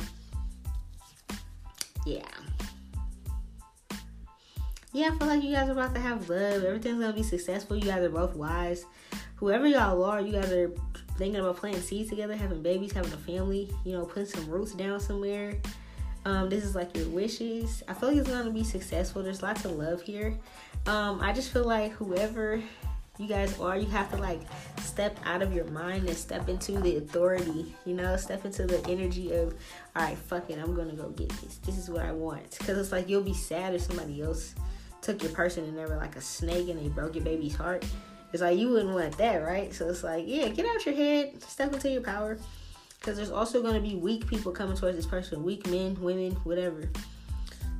yeah. 2.05 2.21
Yeah, 4.93 5.09
I 5.13 5.17
feel 5.17 5.27
like 5.27 5.43
you 5.43 5.51
guys 5.51 5.67
are 5.67 5.73
about 5.73 5.93
to 5.95 5.99
have 5.99 6.29
love. 6.29 6.63
Everything's 6.63 7.01
gonna 7.01 7.11
be 7.11 7.23
successful. 7.23 7.75
You 7.75 7.83
guys 7.83 8.03
are 8.03 8.09
both 8.09 8.35
wise. 8.35 8.85
Whoever 9.35 9.67
y'all 9.67 10.01
are, 10.05 10.21
you 10.21 10.31
guys 10.31 10.49
are 10.53 10.71
thinking 11.17 11.41
about 11.41 11.57
planting 11.57 11.81
seeds 11.81 12.09
together, 12.09 12.37
having 12.37 12.61
babies, 12.61 12.93
having 12.93 13.11
a 13.11 13.17
family, 13.17 13.69
you 13.83 13.91
know, 13.91 14.05
putting 14.05 14.29
some 14.29 14.49
roots 14.49 14.73
down 14.73 15.01
somewhere. 15.01 15.59
Um, 16.23 16.49
this 16.49 16.63
is 16.63 16.73
like 16.73 16.95
your 16.95 17.09
wishes. 17.09 17.83
I 17.89 17.93
feel 17.93 18.09
like 18.09 18.19
it's 18.19 18.29
gonna 18.29 18.49
be 18.49 18.63
successful. 18.63 19.21
There's 19.21 19.43
lots 19.43 19.65
of 19.65 19.71
love 19.73 20.01
here. 20.01 20.37
Um, 20.87 21.19
I 21.21 21.33
just 21.33 21.51
feel 21.51 21.63
like 21.63 21.91
whoever 21.93 22.61
you 23.17 23.27
guys 23.27 23.57
are, 23.59 23.77
you 23.77 23.87
have 23.87 24.11
to 24.11 24.17
like 24.17 24.41
step 24.81 25.17
out 25.25 25.41
of 25.41 25.53
your 25.53 25.65
mind 25.65 26.07
and 26.07 26.17
step 26.17 26.49
into 26.49 26.73
the 26.73 26.97
authority, 26.97 27.73
you 27.85 27.93
know, 27.93 28.17
step 28.17 28.45
into 28.45 28.65
the 28.65 28.85
energy 28.87 29.31
of, 29.31 29.55
all 29.95 30.03
right, 30.03 30.17
fuck 30.17 30.49
it, 30.49 30.59
I'm 30.59 30.75
gonna 30.75 30.93
go 30.93 31.09
get 31.09 31.29
this. 31.29 31.57
This 31.57 31.77
is 31.77 31.89
what 31.89 32.01
I 32.01 32.11
want. 32.11 32.57
Cause 32.59 32.77
it's 32.77 32.91
like 32.91 33.09
you'll 33.09 33.23
be 33.23 33.33
sad 33.33 33.73
if 33.73 33.81
somebody 33.81 34.21
else 34.21 34.53
took 35.01 35.23
your 35.23 35.31
person 35.31 35.63
and 35.63 35.77
they 35.77 35.85
were 35.85 35.97
like 35.97 36.15
a 36.15 36.21
snake 36.21 36.69
and 36.69 36.79
they 36.79 36.89
broke 36.89 37.15
your 37.15 37.23
baby's 37.23 37.55
heart. 37.55 37.85
It's 38.33 38.41
like 38.41 38.57
you 38.57 38.69
wouldn't 38.69 38.93
want 38.93 39.17
that, 39.17 39.37
right? 39.37 39.73
So 39.73 39.87
it's 39.87 40.03
like, 40.03 40.25
yeah, 40.27 40.49
get 40.49 40.65
out 40.65 40.85
your 40.85 40.95
head, 40.95 41.41
step 41.41 41.73
into 41.73 41.89
your 41.89 42.01
power. 42.01 42.37
Because 42.99 43.17
there's 43.17 43.31
also 43.31 43.61
to 43.61 43.79
be 43.79 43.95
weak 43.95 44.25
people 44.27 44.51
coming 44.51 44.75
towards 44.75 44.97
this 44.97 45.05
person 45.05 45.43
weak 45.43 45.67
men, 45.67 45.95
women, 46.01 46.31
whatever. 46.43 46.89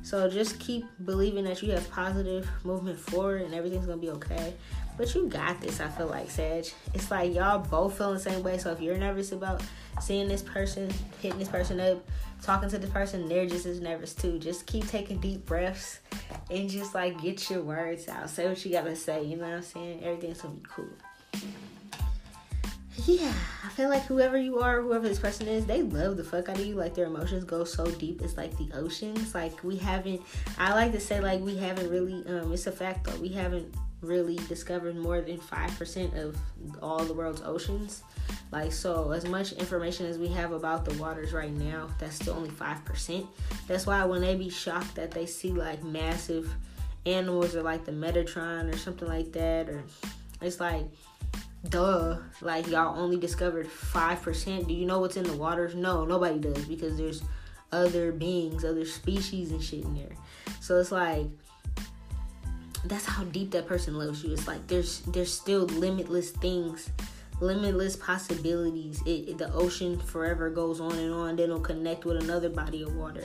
So 0.06 0.30
just 0.30 0.60
keep 0.60 0.86
believing 1.04 1.42
that 1.46 1.64
you 1.64 1.72
have 1.72 1.90
positive 1.90 2.48
movement 2.62 2.96
forward 2.96 3.42
and 3.42 3.52
everything's 3.52 3.88
to 3.88 3.96
be 3.96 4.10
okay. 4.10 4.54
But 4.96 5.12
you 5.16 5.26
got 5.26 5.60
this, 5.60 5.80
I 5.80 5.88
feel 5.88 6.06
like, 6.06 6.30
Sag. 6.30 6.68
It's 6.94 7.10
like 7.10 7.34
y'all 7.34 7.58
both 7.58 7.98
feel 7.98 8.12
the 8.12 8.20
same 8.20 8.44
way. 8.44 8.56
So 8.56 8.70
if 8.70 8.80
you're 8.80 8.96
nervous 8.96 9.32
about 9.32 9.64
seeing 10.00 10.28
this 10.28 10.42
person, 10.42 10.94
hitting 11.20 11.40
this 11.40 11.48
person 11.48 11.80
up, 11.80 12.08
talking 12.40 12.68
to 12.68 12.78
this 12.78 12.88
person, 12.88 13.28
they're 13.28 13.46
just 13.46 13.66
as 13.66 13.80
nervous 13.80 14.14
too. 14.14 14.38
Just 14.38 14.66
keep 14.66 14.86
taking 14.86 15.18
deep 15.18 15.44
breaths 15.44 15.98
and 16.52 16.70
just 16.70 16.94
like 16.94 17.20
get 17.20 17.50
your 17.50 17.62
words 17.62 18.06
out. 18.06 18.30
Say 18.30 18.48
what 18.48 18.64
you 18.64 18.70
gotta 18.70 18.94
say, 18.94 19.24
you 19.24 19.36
know 19.36 19.42
what 19.42 19.54
I'm 19.54 19.62
saying? 19.62 20.04
Everything's 20.04 20.40
gonna 20.40 20.54
be 20.54 20.66
cool. 20.68 20.86
Yeah, 23.04 23.32
I 23.62 23.68
feel 23.68 23.90
like 23.90 24.04
whoever 24.06 24.38
you 24.38 24.60
are, 24.60 24.80
whoever 24.80 25.06
this 25.06 25.18
person 25.18 25.48
is, 25.48 25.66
they 25.66 25.82
love 25.82 26.16
the 26.16 26.24
fuck 26.24 26.48
out 26.48 26.58
of 26.58 26.64
you. 26.64 26.74
Like 26.74 26.94
their 26.94 27.06
emotions 27.06 27.44
go 27.44 27.64
so 27.64 27.84
deep, 27.86 28.22
it's 28.22 28.36
like 28.36 28.56
the 28.56 28.70
oceans. 28.72 29.34
Like 29.34 29.62
we 29.62 29.76
haven't, 29.76 30.22
I 30.58 30.72
like 30.72 30.92
to 30.92 31.00
say, 31.00 31.20
like 31.20 31.40
we 31.40 31.56
haven't 31.56 31.90
really, 31.90 32.24
um, 32.26 32.52
it's 32.52 32.66
a 32.66 32.72
fact 32.72 33.04
though, 33.04 33.16
we 33.16 33.28
haven't 33.28 33.74
really 34.00 34.36
discovered 34.48 34.96
more 34.96 35.20
than 35.20 35.38
5% 35.38 36.24
of 36.24 36.36
all 36.80 37.04
the 37.04 37.12
world's 37.12 37.42
oceans. 37.42 38.02
Like, 38.50 38.72
so 38.72 39.10
as 39.12 39.26
much 39.26 39.52
information 39.52 40.06
as 40.06 40.18
we 40.18 40.28
have 40.28 40.52
about 40.52 40.84
the 40.84 40.94
waters 41.00 41.32
right 41.32 41.52
now, 41.52 41.88
that's 41.98 42.16
still 42.16 42.34
only 42.34 42.50
5%. 42.50 43.26
That's 43.66 43.86
why 43.86 44.04
when 44.04 44.22
they 44.22 44.36
be 44.36 44.48
shocked 44.48 44.94
that 44.94 45.10
they 45.10 45.26
see 45.26 45.52
like 45.52 45.82
massive 45.84 46.52
animals 47.04 47.54
or 47.54 47.62
like 47.62 47.84
the 47.84 47.92
Metatron 47.92 48.72
or 48.72 48.76
something 48.76 49.08
like 49.08 49.32
that, 49.32 49.68
or 49.68 49.84
it's 50.40 50.60
like, 50.60 50.86
duh, 51.70 52.18
like 52.40 52.66
y'all 52.68 52.98
only 52.98 53.16
discovered 53.16 53.66
5%. 53.66 54.66
Do 54.66 54.74
you 54.74 54.86
know 54.86 55.00
what's 55.00 55.16
in 55.16 55.24
the 55.24 55.36
waters? 55.36 55.74
No, 55.74 56.04
nobody 56.04 56.38
does 56.38 56.64
because 56.64 56.96
there's 56.96 57.22
other 57.72 58.12
beings, 58.12 58.64
other 58.64 58.84
species 58.84 59.50
and 59.50 59.62
shit 59.62 59.84
in 59.84 59.94
there. 59.94 60.16
So 60.60 60.78
it's 60.78 60.92
like, 60.92 61.26
that's 62.84 63.04
how 63.04 63.24
deep 63.24 63.50
that 63.52 63.66
person 63.66 63.98
loves 63.98 64.22
you. 64.22 64.32
It's 64.32 64.46
like 64.46 64.66
there's 64.66 65.00
there's 65.00 65.32
still 65.32 65.64
limitless 65.64 66.30
things, 66.30 66.90
limitless 67.40 67.96
possibilities. 67.96 69.02
It, 69.04 69.28
it, 69.28 69.38
the 69.38 69.52
ocean 69.52 69.98
forever 69.98 70.50
goes 70.50 70.80
on 70.80 70.92
and 70.92 71.12
on. 71.12 71.36
Then 71.36 71.46
it'll 71.46 71.60
connect 71.60 72.04
with 72.04 72.22
another 72.22 72.48
body 72.48 72.82
of 72.82 72.94
water. 72.94 73.24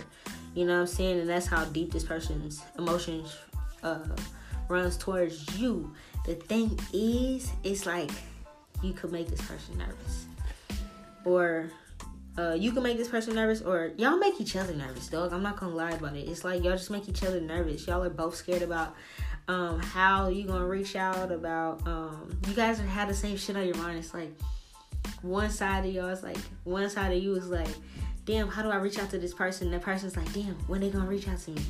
You 0.56 0.66
know 0.66 0.74
what 0.76 0.82
I'm 0.82 0.88
saying? 0.88 1.20
And 1.20 1.30
that's 1.30 1.46
how 1.46 1.66
deep 1.66 1.92
this 1.92 2.04
person's 2.04 2.62
emotions 2.78 3.36
uh, 3.84 4.00
runs 4.68 4.98
towards 4.98 5.58
you. 5.58 5.94
The 6.26 6.36
thing 6.36 6.80
is, 6.94 7.52
it's 7.64 7.86
like 7.86 8.12
you 8.82 8.94
could 8.94 9.12
make 9.12 9.28
this 9.28 9.42
person 9.42 9.78
nervous, 9.78 10.26
or 11.26 11.72
uh, 12.38 12.54
you 12.54 12.72
can 12.72 12.84
make 12.84 12.98
this 12.98 13.10
person 13.10 13.36
nervous, 13.36 13.62
or 13.62 13.92
y'all 13.98 14.18
make 14.18 14.40
each 14.40 14.56
other 14.56 14.74
nervous, 14.74 15.08
dog. 15.08 15.34
I'm 15.34 15.44
not 15.44 15.58
gonna 15.58 15.76
lie 15.76 15.92
about 15.92 16.16
it. 16.16 16.28
It's 16.28 16.44
like 16.44 16.64
y'all 16.64 16.74
just 16.74 16.90
make 16.90 17.08
each 17.10 17.24
other 17.24 17.42
nervous. 17.42 17.86
Y'all 17.88 18.04
are 18.04 18.10
both 18.10 18.36
scared 18.36 18.62
about 18.62 18.96
um, 19.48 19.80
how 19.80 20.30
you 20.30 20.46
gonna 20.46 20.66
reach 20.66 20.96
out 20.96 21.32
about 21.32 21.86
um, 21.88 22.38
you 22.48 22.54
guys 22.54 22.80
have 22.80 23.08
the 23.08 23.14
same 23.14 23.38
shit 23.38 23.56
on 23.56 23.66
your 23.66 23.78
mind. 23.78 24.00
It's 24.00 24.14
like 24.14 24.32
one 25.22 25.50
side 25.50 25.86
of 25.86 25.94
y'all 25.94 26.10
is 26.10 26.24
like 26.24 26.38
one 26.64 26.90
side 26.90 27.16
of 27.16 27.22
you 27.22 27.36
is 27.36 27.50
like, 27.50 27.68
damn, 28.26 28.48
how 28.48 28.62
do 28.62 28.70
I 28.70 28.78
reach 28.78 29.00
out 29.00 29.10
to 29.12 29.20
this 29.20 29.34
person? 29.34 29.68
And 29.68 29.74
that 29.76 29.82
person's 29.82 30.16
like, 30.16 30.32
damn, 30.34 30.56
when 30.68 30.82
they 30.82 30.90
gonna 30.90 31.06
reach 31.08 31.28
out 31.28 31.40
to 31.40 31.52
me? 31.52 31.62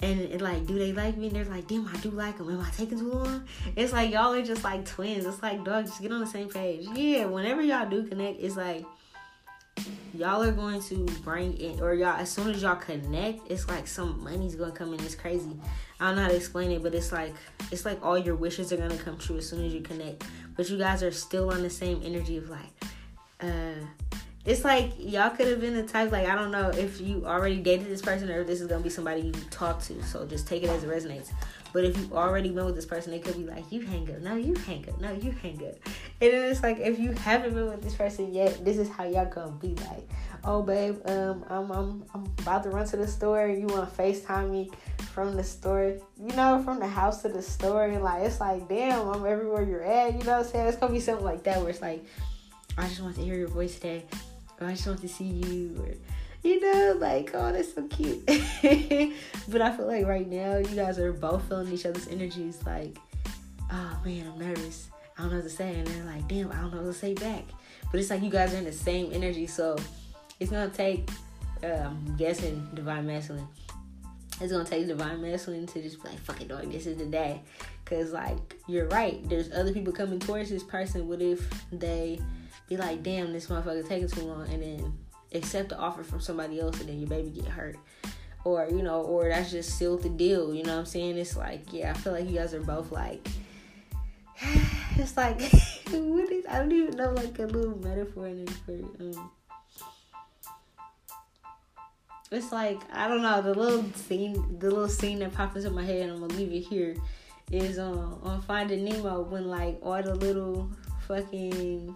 And 0.00 0.20
it, 0.20 0.40
like, 0.40 0.66
do 0.66 0.78
they 0.78 0.92
like 0.92 1.16
me? 1.16 1.26
And 1.26 1.36
they're 1.36 1.44
like, 1.44 1.66
damn, 1.66 1.86
I 1.88 1.96
do 1.96 2.10
like 2.10 2.38
them. 2.38 2.50
Am 2.50 2.60
I 2.60 2.70
taking 2.70 2.98
too 2.98 3.10
long? 3.10 3.44
It's 3.74 3.92
like 3.92 4.12
y'all 4.12 4.32
are 4.32 4.42
just 4.42 4.62
like 4.62 4.84
twins. 4.84 5.26
It's 5.26 5.42
like, 5.42 5.64
dog, 5.64 5.86
just 5.86 6.00
get 6.00 6.12
on 6.12 6.20
the 6.20 6.26
same 6.26 6.48
page. 6.48 6.86
Yeah, 6.94 7.24
whenever 7.24 7.62
y'all 7.62 7.88
do 7.88 8.04
connect, 8.04 8.40
it's 8.40 8.56
like 8.56 8.84
y'all 10.14 10.42
are 10.42 10.52
going 10.52 10.80
to 10.82 11.06
bring 11.22 11.56
in 11.58 11.80
or 11.80 11.94
y'all 11.94 12.16
as 12.16 12.30
soon 12.30 12.50
as 12.50 12.62
y'all 12.62 12.76
connect 12.76 13.40
it's 13.50 13.68
like 13.68 13.86
some 13.86 14.22
money's 14.24 14.54
gonna 14.54 14.72
come 14.72 14.92
in 14.92 15.00
it's 15.00 15.14
crazy 15.14 15.56
i 16.00 16.06
don't 16.06 16.16
know 16.16 16.22
how 16.22 16.28
to 16.28 16.34
explain 16.34 16.70
it 16.70 16.82
but 16.82 16.94
it's 16.94 17.12
like 17.12 17.34
it's 17.70 17.84
like 17.84 18.04
all 18.04 18.18
your 18.18 18.34
wishes 18.34 18.72
are 18.72 18.76
gonna 18.76 18.96
come 18.96 19.16
true 19.18 19.36
as 19.36 19.48
soon 19.48 19.64
as 19.64 19.72
you 19.72 19.80
connect 19.80 20.24
but 20.56 20.68
you 20.68 20.78
guys 20.78 21.02
are 21.02 21.10
still 21.10 21.52
on 21.52 21.62
the 21.62 21.70
same 21.70 22.00
energy 22.04 22.36
of 22.38 22.48
like 22.48 22.84
uh 23.40 23.74
it's 24.48 24.64
like 24.64 24.92
y'all 24.98 25.28
could 25.28 25.46
have 25.46 25.60
been 25.60 25.74
the 25.74 25.82
type 25.82 26.10
like 26.10 26.26
I 26.26 26.34
don't 26.34 26.50
know 26.50 26.70
if 26.70 27.02
you 27.02 27.26
already 27.26 27.58
dated 27.58 27.86
this 27.86 28.00
person 28.00 28.30
or 28.30 28.40
if 28.40 28.46
this 28.46 28.62
is 28.62 28.66
gonna 28.66 28.82
be 28.82 28.88
somebody 28.88 29.20
you 29.20 29.32
talk 29.50 29.82
to. 29.82 30.02
So 30.02 30.26
just 30.26 30.48
take 30.48 30.62
it 30.62 30.70
as 30.70 30.84
it 30.84 30.88
resonates. 30.88 31.30
But 31.74 31.84
if 31.84 31.98
you've 31.98 32.14
already 32.14 32.48
been 32.48 32.64
with 32.64 32.74
this 32.74 32.86
person, 32.86 33.12
it 33.12 33.22
could 33.22 33.36
be 33.36 33.44
like 33.44 33.70
you 33.70 33.82
hang 33.82 34.10
up, 34.10 34.20
no, 34.20 34.36
you 34.36 34.54
hang 34.54 34.88
up, 34.88 34.98
no, 35.02 35.12
you 35.12 35.32
hang 35.32 35.62
up. 35.66 35.74
And 36.22 36.32
then 36.32 36.50
it's 36.50 36.62
like 36.62 36.78
if 36.78 36.98
you 36.98 37.12
haven't 37.12 37.52
been 37.52 37.66
with 37.66 37.82
this 37.82 37.94
person 37.94 38.32
yet, 38.32 38.64
this 38.64 38.78
is 38.78 38.88
how 38.88 39.04
y'all 39.04 39.26
gonna 39.26 39.52
be 39.52 39.74
like. 39.90 40.08
Oh 40.42 40.62
babe, 40.62 40.98
um, 41.04 41.44
I'm 41.50 41.70
I'm 41.70 42.04
I'm 42.14 42.24
about 42.38 42.62
to 42.62 42.70
run 42.70 42.86
to 42.86 42.96
the 42.96 43.06
store. 43.06 43.48
You 43.48 43.66
want 43.66 43.94
to 43.94 44.02
Facetime 44.02 44.50
me 44.50 44.70
from 45.12 45.36
the 45.36 45.44
store? 45.44 45.98
You 46.18 46.34
know, 46.36 46.62
from 46.64 46.78
the 46.78 46.88
house 46.88 47.20
to 47.20 47.28
the 47.28 47.42
store, 47.42 47.84
and 47.84 48.02
like 48.02 48.22
it's 48.22 48.40
like, 48.40 48.66
damn, 48.66 49.08
I'm 49.08 49.26
everywhere 49.26 49.62
you're 49.62 49.84
at. 49.84 50.14
You 50.14 50.24
know 50.24 50.38
what 50.38 50.46
I'm 50.46 50.52
saying? 50.52 50.68
It's 50.68 50.78
gonna 50.78 50.94
be 50.94 51.00
something 51.00 51.24
like 51.24 51.42
that 51.42 51.60
where 51.60 51.68
it's 51.68 51.82
like, 51.82 52.02
I 52.78 52.88
just 52.88 53.02
want 53.02 53.16
to 53.16 53.22
hear 53.22 53.34
your 53.34 53.48
voice 53.48 53.74
today. 53.74 54.04
Or 54.60 54.66
I 54.66 54.72
just 54.72 54.86
want 54.86 55.00
to 55.00 55.08
see 55.08 55.24
you. 55.24 55.76
Or 55.80 55.94
you 56.42 56.60
know, 56.60 56.96
like, 56.98 57.30
oh, 57.34 57.52
that's 57.52 57.74
so 57.74 57.82
cute. 57.88 58.24
but 58.26 59.62
I 59.62 59.76
feel 59.76 59.86
like 59.86 60.06
right 60.06 60.28
now, 60.28 60.56
you 60.56 60.76
guys 60.76 60.98
are 60.98 61.12
both 61.12 61.48
feeling 61.48 61.72
each 61.72 61.86
other's 61.86 62.08
energies. 62.08 62.60
Like, 62.64 62.96
oh 63.70 64.00
man, 64.04 64.26
I'm 64.26 64.38
nervous. 64.38 64.88
I 65.16 65.22
don't 65.22 65.30
know 65.30 65.36
what 65.38 65.44
to 65.44 65.50
say. 65.50 65.74
And 65.74 65.86
they're 65.86 66.04
like, 66.04 66.28
damn, 66.28 66.52
I 66.52 66.56
don't 66.56 66.72
know 66.72 66.82
what 66.82 66.86
to 66.86 66.92
say 66.92 67.14
back. 67.14 67.44
But 67.90 68.00
it's 68.00 68.10
like 68.10 68.22
you 68.22 68.30
guys 68.30 68.54
are 68.54 68.58
in 68.58 68.64
the 68.64 68.72
same 68.72 69.12
energy. 69.12 69.46
So 69.46 69.76
it's 70.38 70.50
to 70.50 70.70
take, 70.72 71.10
uh, 71.64 71.66
I'm 71.66 72.16
guessing, 72.16 72.68
divine 72.74 73.06
masculine. 73.06 73.48
It's 74.40 74.52
to 74.52 74.64
take 74.64 74.86
divine 74.86 75.20
masculine 75.20 75.66
to 75.66 75.82
just 75.82 76.00
be 76.00 76.08
like, 76.08 76.20
fuck 76.20 76.40
it, 76.40 76.48
dog, 76.48 76.70
this 76.70 76.86
is 76.86 76.98
the 76.98 77.06
day. 77.06 77.42
Because, 77.84 78.12
like, 78.12 78.54
you're 78.68 78.86
right. 78.88 79.26
There's 79.28 79.50
other 79.50 79.72
people 79.72 79.92
coming 79.92 80.20
towards 80.20 80.50
this 80.50 80.62
person. 80.62 81.08
What 81.08 81.20
if 81.20 81.50
they 81.72 82.20
be 82.68 82.76
like, 82.76 83.02
damn, 83.02 83.32
this 83.32 83.46
motherfucker 83.46 83.86
taking 83.88 84.08
too 84.08 84.22
long? 84.22 84.48
And 84.48 84.62
then 84.62 84.98
accept 85.34 85.70
the 85.70 85.78
offer 85.78 86.02
from 86.02 86.20
somebody 86.20 86.60
else 86.60 86.80
and 86.80 86.88
then 86.88 86.98
your 86.98 87.08
baby 87.08 87.30
get 87.30 87.46
hurt 87.46 87.76
or 88.44 88.66
you 88.70 88.82
know 88.82 89.02
or 89.02 89.28
that's 89.28 89.50
just 89.50 89.76
sealed 89.76 90.02
the 90.02 90.08
deal 90.08 90.54
you 90.54 90.62
know 90.62 90.72
what 90.72 90.80
i'm 90.80 90.86
saying 90.86 91.16
it's 91.18 91.36
like 91.36 91.72
yeah 91.72 91.90
i 91.90 91.92
feel 91.92 92.12
like 92.12 92.28
you 92.28 92.36
guys 92.36 92.54
are 92.54 92.60
both 92.60 92.90
like 92.90 93.26
it's 94.96 95.16
like 95.16 95.40
what 95.90 96.30
is 96.30 96.46
i 96.48 96.58
don't 96.58 96.72
even 96.72 96.96
know 96.96 97.10
like 97.12 97.38
a 97.38 97.46
little 97.46 97.76
metaphor 97.78 98.26
in 98.26 98.42
it 98.42 98.50
for 98.50 98.72
um 98.72 99.30
it's 102.30 102.52
like 102.52 102.80
i 102.92 103.08
don't 103.08 103.22
know 103.22 103.42
the 103.42 103.54
little 103.54 103.84
scene 103.92 104.58
the 104.58 104.70
little 104.70 104.88
scene 104.88 105.18
that 105.18 105.32
pops 105.32 105.56
into 105.56 105.70
my 105.70 105.84
head 105.84 106.02
and 106.02 106.12
i'm 106.12 106.20
gonna 106.20 106.34
leave 106.34 106.52
it 106.52 106.60
here 106.60 106.94
is 107.50 107.78
um, 107.78 108.18
on 108.22 108.42
finding 108.42 108.84
nemo 108.84 109.22
when 109.22 109.48
like 109.48 109.78
all 109.82 110.02
the 110.02 110.14
little 110.14 110.70
fucking 111.06 111.94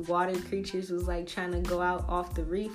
water 0.00 0.38
creatures 0.40 0.90
was 0.90 1.06
like 1.06 1.26
trying 1.26 1.52
to 1.52 1.60
go 1.60 1.80
out 1.80 2.08
off 2.08 2.34
the 2.34 2.44
reef. 2.44 2.72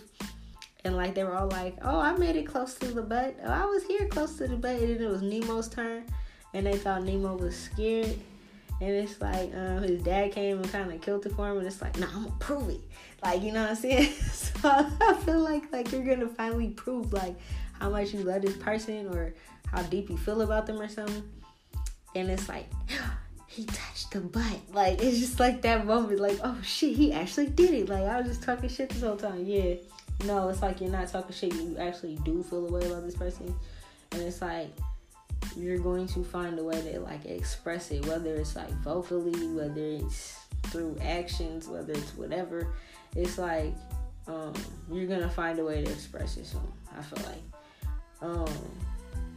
And 0.84 0.96
like 0.96 1.16
they 1.16 1.24
were 1.24 1.36
all 1.36 1.48
like, 1.48 1.76
"Oh, 1.82 2.00
I 2.00 2.16
made 2.16 2.36
it 2.36 2.46
close 2.46 2.76
to 2.76 2.88
the 2.88 3.02
butt. 3.02 3.36
Oh, 3.44 3.52
I 3.52 3.66
was 3.66 3.84
here 3.84 4.08
close 4.08 4.38
to 4.38 4.48
the 4.48 4.56
butt." 4.56 4.76
And 4.76 4.96
then 4.96 5.02
it 5.02 5.10
was 5.10 5.22
Nemo's 5.22 5.68
turn, 5.68 6.06
and 6.54 6.66
they 6.66 6.78
thought 6.78 7.04
Nemo 7.04 7.36
was 7.36 7.56
scared. 7.56 8.16
And 8.82 8.90
it's 8.90 9.20
like 9.20 9.56
um, 9.56 9.82
his 9.84 10.04
dad 10.04 10.32
came 10.34 10.58
and 10.58 10.72
kind 10.72 10.92
of 10.92 11.02
killed 11.02 11.26
it 11.26 11.32
for 11.34 11.50
him, 11.50 11.58
and 11.58 11.66
it's 11.66 11.82
like, 11.82 11.98
"No, 11.98 12.06
nah, 12.06 12.14
I'm 12.16 12.24
gonna 12.26 12.36
prove 12.40 12.70
it." 12.70 12.82
Like 13.24 13.42
you 13.42 13.52
know 13.52 13.62
what 13.62 13.72
I'm 13.72 13.76
saying? 13.76 14.12
so 14.32 14.54
I 14.64 15.14
feel 15.26 15.40
like 15.40 15.72
like 15.72 15.92
you're 15.92 16.04
gonna 16.04 16.28
finally 16.28 16.70
prove 16.70 17.12
like 17.12 17.36
how 17.80 17.90
much 17.90 18.14
you 18.14 18.20
love 18.20 18.44
this 18.44 18.58
person 18.58 19.08
or 19.08 19.34
how 19.72 19.82
deep 19.84 20.10
you 20.10 20.18
feel 20.18 20.42
about 20.42 20.68
them 20.68 20.80
or 20.80 20.88
something. 20.88 21.24
And 22.16 22.30
it's 22.30 22.48
like, 22.48 22.68
he 23.56 23.64
touched 23.64 24.12
the 24.12 24.20
butt. 24.20 24.60
Like 24.74 25.02
it's 25.02 25.20
just 25.20 25.40
like 25.40 25.62
that 25.62 25.86
moment, 25.86 26.20
like, 26.20 26.40
oh 26.44 26.58
shit, 26.62 26.96
he 26.96 27.14
actually 27.14 27.48
did 27.48 27.74
it. 27.74 27.90
Like 27.90 28.04
I 28.04 28.20
was 28.20 28.28
just 28.28 28.44
talking 28.44 28.70
shit 28.70 28.90
this 28.90 29.02
whole 29.02 29.16
time. 29.16 29.46
Yeah. 29.46 29.76
No, 30.26 30.50
it's 30.50 30.62
like 30.62 30.82
you're 30.82 30.90
not 30.90 31.08
talking 31.08 31.34
shit, 31.34 31.54
you 31.54 31.78
actually 31.80 32.16
do 32.26 32.44
feel 32.44 32.68
a 32.68 32.72
way 32.72 32.86
about 32.86 33.04
this 33.06 33.16
person. 33.16 33.56
And 34.12 34.22
it's 34.22 34.42
like 34.42 34.70
you're 35.56 35.78
going 35.78 36.08
to 36.08 36.24
find 36.24 36.60
a 36.60 36.64
way 36.64 36.82
to 36.82 37.00
like 37.00 37.26
express 37.26 37.92
it, 37.92 38.06
whether 38.08 38.36
it's 38.36 38.56
like 38.56 38.72
vocally, 38.82 39.48
whether 39.48 39.82
it's 39.82 40.38
through 40.64 40.98
actions, 41.02 41.68
whether 41.70 41.94
it's 41.94 42.16
whatever. 42.16 42.68
It's 43.16 43.38
like 43.38 43.74
um, 44.28 44.54
you're 44.92 45.08
gonna 45.08 45.30
find 45.30 45.60
a 45.60 45.64
way 45.64 45.82
to 45.84 45.92
express. 45.92 46.38
So 46.44 46.62
I 46.98 47.02
feel 47.02 47.26
like 47.26 47.44
um, 48.22 48.54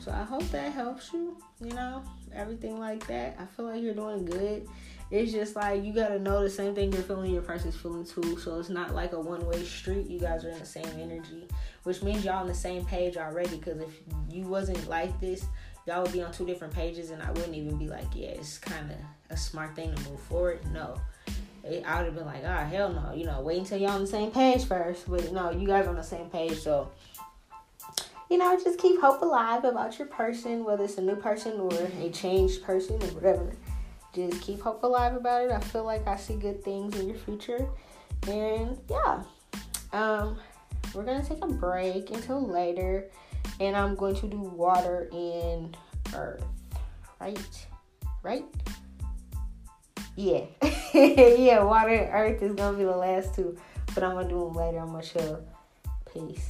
so 0.01 0.11
I 0.11 0.23
hope 0.23 0.49
that 0.51 0.73
helps 0.73 1.13
you, 1.13 1.37
you 1.61 1.73
know, 1.73 2.03
everything 2.35 2.79
like 2.79 3.07
that. 3.07 3.37
I 3.39 3.47
feel 3.47 3.67
like 3.67 3.83
you're 3.83 3.95
doing 3.95 4.25
good. 4.25 4.69
It's 5.11 5.33
just 5.33 5.57
like 5.57 5.83
you 5.83 5.93
gotta 5.95 6.19
know 6.19 6.43
the 6.43 6.51
same 6.51 6.75
thing 6.75 6.93
you're 6.93 7.03
feeling, 7.03 7.33
your 7.33 7.43
person's 7.43 7.77
feeling 7.77 8.05
too. 8.05 8.39
So 8.39 8.59
it's 8.59 8.69
not 8.69 8.95
like 8.95 9.13
a 9.13 9.21
one 9.21 9.47
way 9.47 9.65
street. 9.65 10.09
You 10.09 10.21
guys 10.21 10.45
are 10.45 10.51
in 10.51 10.59
the 10.59 10.67
same 10.67 10.89
energy, 11.01 11.49
which 11.85 12.03
means 12.03 12.25
y'all 12.25 12.41
on 12.41 12.47
the 12.47 12.55
same 12.55 12.85
page 12.85 13.17
already. 13.17 13.57
Because 13.57 13.81
if 13.81 14.01
you 14.31 14.43
wasn't 14.43 14.87
like 14.89 15.19
this, 15.19 15.47
y'all 15.87 16.03
would 16.03 16.13
be 16.13 16.23
on 16.23 16.31
two 16.31 16.45
different 16.45 16.75
pages, 16.75 17.11
and 17.11 17.23
I 17.23 17.31
wouldn't 17.31 17.55
even 17.55 17.79
be 17.79 17.89
like, 17.89 18.09
yeah, 18.15 18.29
it's 18.29 18.59
kind 18.59 18.91
of 18.91 18.99
a 19.31 19.37
smart 19.37 19.75
thing 19.75 19.95
to 19.95 20.11
move 20.11 20.21
forward. 20.21 20.61
No, 20.73 21.01
I 21.65 21.97
would 21.97 22.07
have 22.07 22.15
been 22.15 22.27
like, 22.27 22.43
ah, 22.45 22.61
oh, 22.61 22.65
hell 22.67 22.93
no. 22.93 23.15
You 23.15 23.25
know, 23.25 23.41
wait 23.41 23.59
until 23.59 23.79
y'all 23.79 23.93
on 23.93 24.03
the 24.03 24.07
same 24.07 24.31
page 24.31 24.67
first. 24.67 25.11
But 25.11 25.33
no, 25.33 25.51
you 25.51 25.67
guys 25.67 25.87
on 25.87 25.97
the 25.97 26.03
same 26.03 26.29
page, 26.29 26.59
so 26.59 26.91
you 28.31 28.37
know, 28.37 28.59
just 28.63 28.79
keep 28.79 29.01
hope 29.01 29.23
alive 29.23 29.65
about 29.65 29.99
your 29.99 30.09
person, 30.09 30.65
whether 30.65 30.85
it's 30.85 30.99
a 30.99 31.03
new 31.03 31.17
person 31.17 31.59
or 31.61 31.73
a 32.01 32.11
changed 32.11 32.63
person 32.63 32.97
or 32.97 33.07
whatever. 33.09 33.53
Just 34.15 34.41
keep 34.43 34.61
hope 34.61 34.83
alive 34.83 35.15
about 35.15 35.45
it. 35.45 35.51
I 35.51 35.61
feel 35.61 35.85
like 35.85 36.07
I 36.07 36.17
see 36.17 36.37
good 36.37 36.63
things 36.63 36.99
in 36.99 37.09
your 37.09 37.17
future. 37.17 37.67
And 38.27 38.79
yeah. 38.91 39.23
Um, 39.93 40.39
we're 40.95 41.05
gonna 41.05 41.25
take 41.25 41.43
a 41.43 41.49
break 41.49 42.11
until 42.11 42.47
later. 42.47 43.07
And 43.61 43.77
I'm 43.77 43.95
going 43.95 44.17
to 44.17 44.27
do 44.27 44.39
water 44.39 45.09
and 45.13 45.77
earth. 46.15 46.45
Right? 47.21 47.67
Right? 48.23 48.45
Yeah. 50.17 50.45
yeah, 50.95 51.63
water 51.63 51.91
and 51.91 52.13
earth 52.13 52.43
is 52.43 52.55
gonna 52.55 52.77
be 52.77 52.85
the 52.85 52.97
last 52.97 53.35
two. 53.35 53.57
But 53.95 54.05
I'm 54.05 54.15
gonna 54.15 54.29
do 54.29 54.45
them 54.45 54.55
later. 54.55 54.79
I'm 54.79 54.91
gonna 54.91 55.03
show. 55.03 55.43
Peace. 56.13 56.47